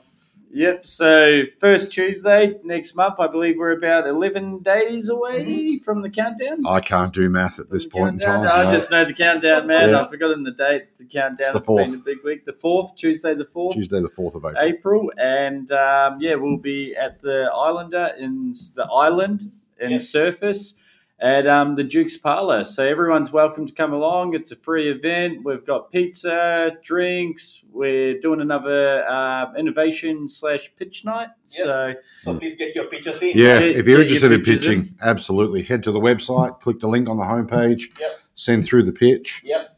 [0.56, 0.86] Yep.
[0.86, 6.64] So first Tuesday next month, I believe we're about eleven days away from the countdown.
[6.64, 8.46] I can't do math at this The point in countdown?
[8.46, 8.60] time.
[8.60, 8.70] I no.
[8.70, 9.90] just know the countdown, man.
[9.90, 10.00] Yeah.
[10.02, 10.96] I've forgotten the date.
[10.96, 11.38] The countdown.
[11.40, 12.00] It's the It's been fourth.
[12.00, 12.44] a big week.
[12.44, 13.74] The fourth, Tuesday, the fourth.
[13.74, 14.62] Tuesday, the fourth of April.
[14.64, 19.50] April, and um, yeah, we'll be at the Islander in the island
[19.80, 20.00] in Yep.
[20.02, 20.74] Surfers
[21.20, 22.64] at um, the Duke's Parlor.
[22.64, 24.34] So everyone's welcome to come along.
[24.34, 25.44] It's a free event.
[25.44, 27.64] We've got pizza, drinks.
[27.72, 31.28] We're doing another uh, innovation slash pitch night.
[31.56, 31.64] Yep.
[31.66, 33.32] So So please get your pictures in.
[33.36, 34.82] Yeah, Get- if you're get your interested in pictures in.
[34.82, 38.18] pitching, absolutely head to the website, click the link on the homepage, Yep.
[38.34, 39.42] send through the pitch.
[39.44, 39.70] Yep.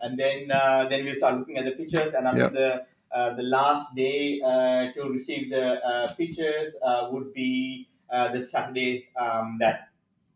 [0.00, 2.52] And then uh, then we'll start looking at the pictures, and after Yep.
[2.52, 8.28] the uh, the last day uh, to receive the uh, pictures uh, would be uh,
[8.32, 9.87] the Saturday um, that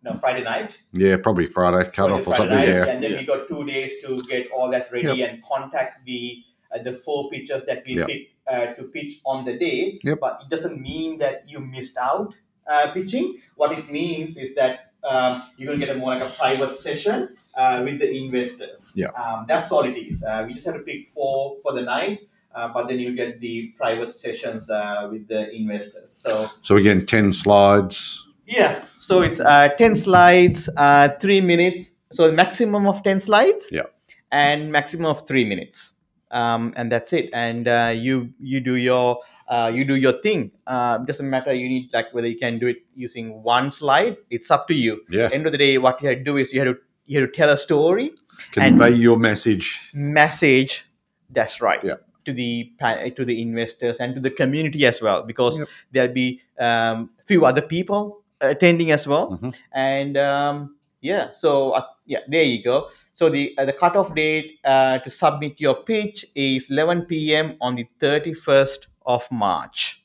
[0.05, 0.81] no Friday night.
[0.93, 2.57] Yeah, probably Friday cut Friday- off or Friday something.
[2.59, 3.19] night, Yeah, And then Yeah.
[3.21, 6.43] we got two days to get all that ready and contact the
[6.75, 8.07] uh, the four pitchers that we Yep.
[8.09, 9.99] picked uh, to pitch on the day.
[10.03, 10.19] Yep.
[10.21, 12.35] But it doesn't mean that you missed out
[12.67, 13.35] uh, pitching.
[13.57, 16.75] What it means is that um, you're going to get a more like a private
[16.75, 18.93] session uh, with the investors.
[18.97, 19.09] Yeah.
[19.09, 20.25] Um, that's all it is.
[20.25, 22.21] Uh, we just have to pick four for the night.
[22.55, 26.11] Uh, but then you get the private sessions uh, with the investors.
[26.11, 28.27] So So again, ten slides.
[28.53, 31.91] Yeah, so it's uh, 10 slides, uh, three minutes.
[32.13, 33.69] So maximum of 10 slides.
[33.73, 33.89] Yeah.
[34.31, 35.95] And maximum of three minutes.
[36.31, 37.29] Um, and that's it.
[37.35, 40.51] And uh, you you do your uh, you do your thing.
[40.67, 41.53] Uh, doesn't matter.
[41.53, 44.17] You need like whether you can do it using one slide.
[44.31, 45.03] It's up to you.
[45.11, 47.21] Yeah, End of the day, what you have to do is you have to you
[47.21, 48.13] have to tell a story,
[48.57, 49.79] and convey your message.
[49.93, 50.87] message.
[51.29, 51.85] That's right.
[51.85, 51.97] Yeah.
[52.25, 52.73] To the
[53.17, 55.69] to the investors and to the community as well, because Yep.
[55.93, 59.55] there'll be um, few other people attending as well Mhm.
[59.73, 64.59] and um, yeah so uh, yeah there you go so the uh, the cutoff date
[64.65, 70.05] uh, to submit your pitch is 11 p.m on the 31st of march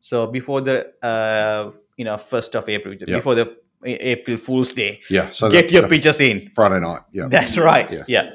[0.00, 3.16] so before the uh, you know 1st of april Yeah.
[3.16, 7.02] before the april fool's day Yeah, so get your pitches in Friday night.
[7.12, 8.08] Yeah, that's right Yes.
[8.08, 8.30] yeah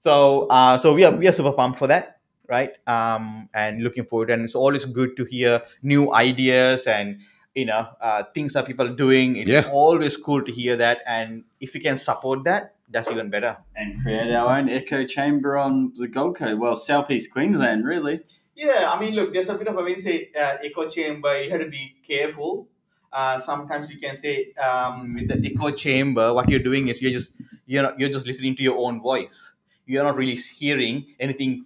[0.00, 4.04] so uh, so we are we are super pumped for that right um and looking
[4.04, 7.20] forward and it's always good to hear new ideas and
[7.54, 9.68] you know uh, things that people are doing it's Yeah.
[9.72, 10.98] always cool to hear that.
[11.06, 13.56] And if we can support that that's even better.
[13.74, 18.20] And create our own echo chamber on the Gold Coast, well, southeast Queensland, really.
[18.56, 21.30] yeah i mean look there's a bit of a when you say uh, echo chamber
[21.42, 22.68] you have to be careful.
[23.12, 27.12] Uh, sometimes you can say um, with the echo chamber what you're doing is you're
[27.12, 27.32] just
[27.66, 29.54] you're not, you're just listening to your own voice.
[29.86, 31.64] You're not really hearing anything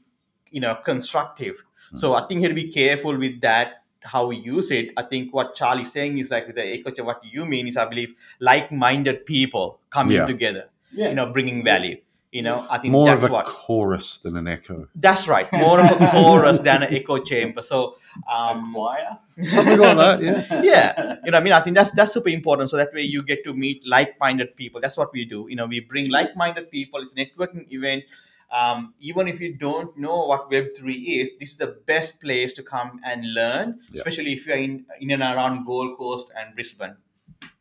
[0.51, 1.57] you know constructive.
[1.95, 5.03] So i think you have to be careful with that how we use it i
[5.03, 7.85] think what charlie's saying is like with the echo chamber what you mean is i
[7.85, 10.27] believe like-minded people coming Yeah.
[10.27, 11.09] together Yeah.
[11.11, 11.97] you know bringing value
[12.31, 14.87] you know i think more that's of a what chorus than an echo.
[14.95, 17.97] that's right more of a chorus than an echo chamber so
[18.31, 19.19] um, choir.
[19.45, 20.21] Something like that.
[20.23, 20.63] Yeah.
[20.73, 23.23] yeah you know i mean i think that's that's super important so that way you
[23.23, 27.01] get to meet like-minded people that's what we do you know we bring like-minded people
[27.01, 28.05] it's a networking event
[28.51, 32.63] um, even if you don't know what web3 is this is the best place to
[32.63, 34.01] come and learn Yeah.
[34.01, 36.97] especially if you're in in and around gold coast and brisbane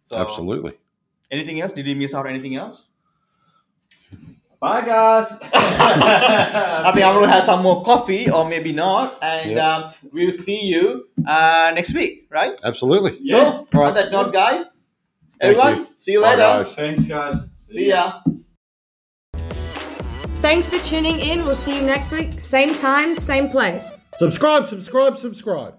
[0.01, 0.73] so Absolutely.
[1.31, 2.88] anything else did we miss out anything else
[4.59, 5.38] Bye, guys.
[5.53, 9.67] I think I'm gonna have some more coffee, or maybe not, and Yeah.
[9.75, 12.57] um, we'll see you uh, next week, right?
[12.63, 13.19] Absolutely.
[13.21, 13.38] Yeah.
[13.38, 13.88] So, Right.
[13.89, 14.73] on that note, guys, Thank
[15.57, 15.88] everyone, you.
[15.95, 16.57] see you Bye, later.
[16.57, 16.73] guys.
[16.75, 17.51] Thanks, guys.
[17.55, 18.21] See ya.
[20.48, 21.43] Thanks for tuning in.
[21.43, 22.39] We'll see you next week.
[22.39, 23.98] Same time, same place.
[24.18, 25.76] Subscribe, subscribe, subscribe.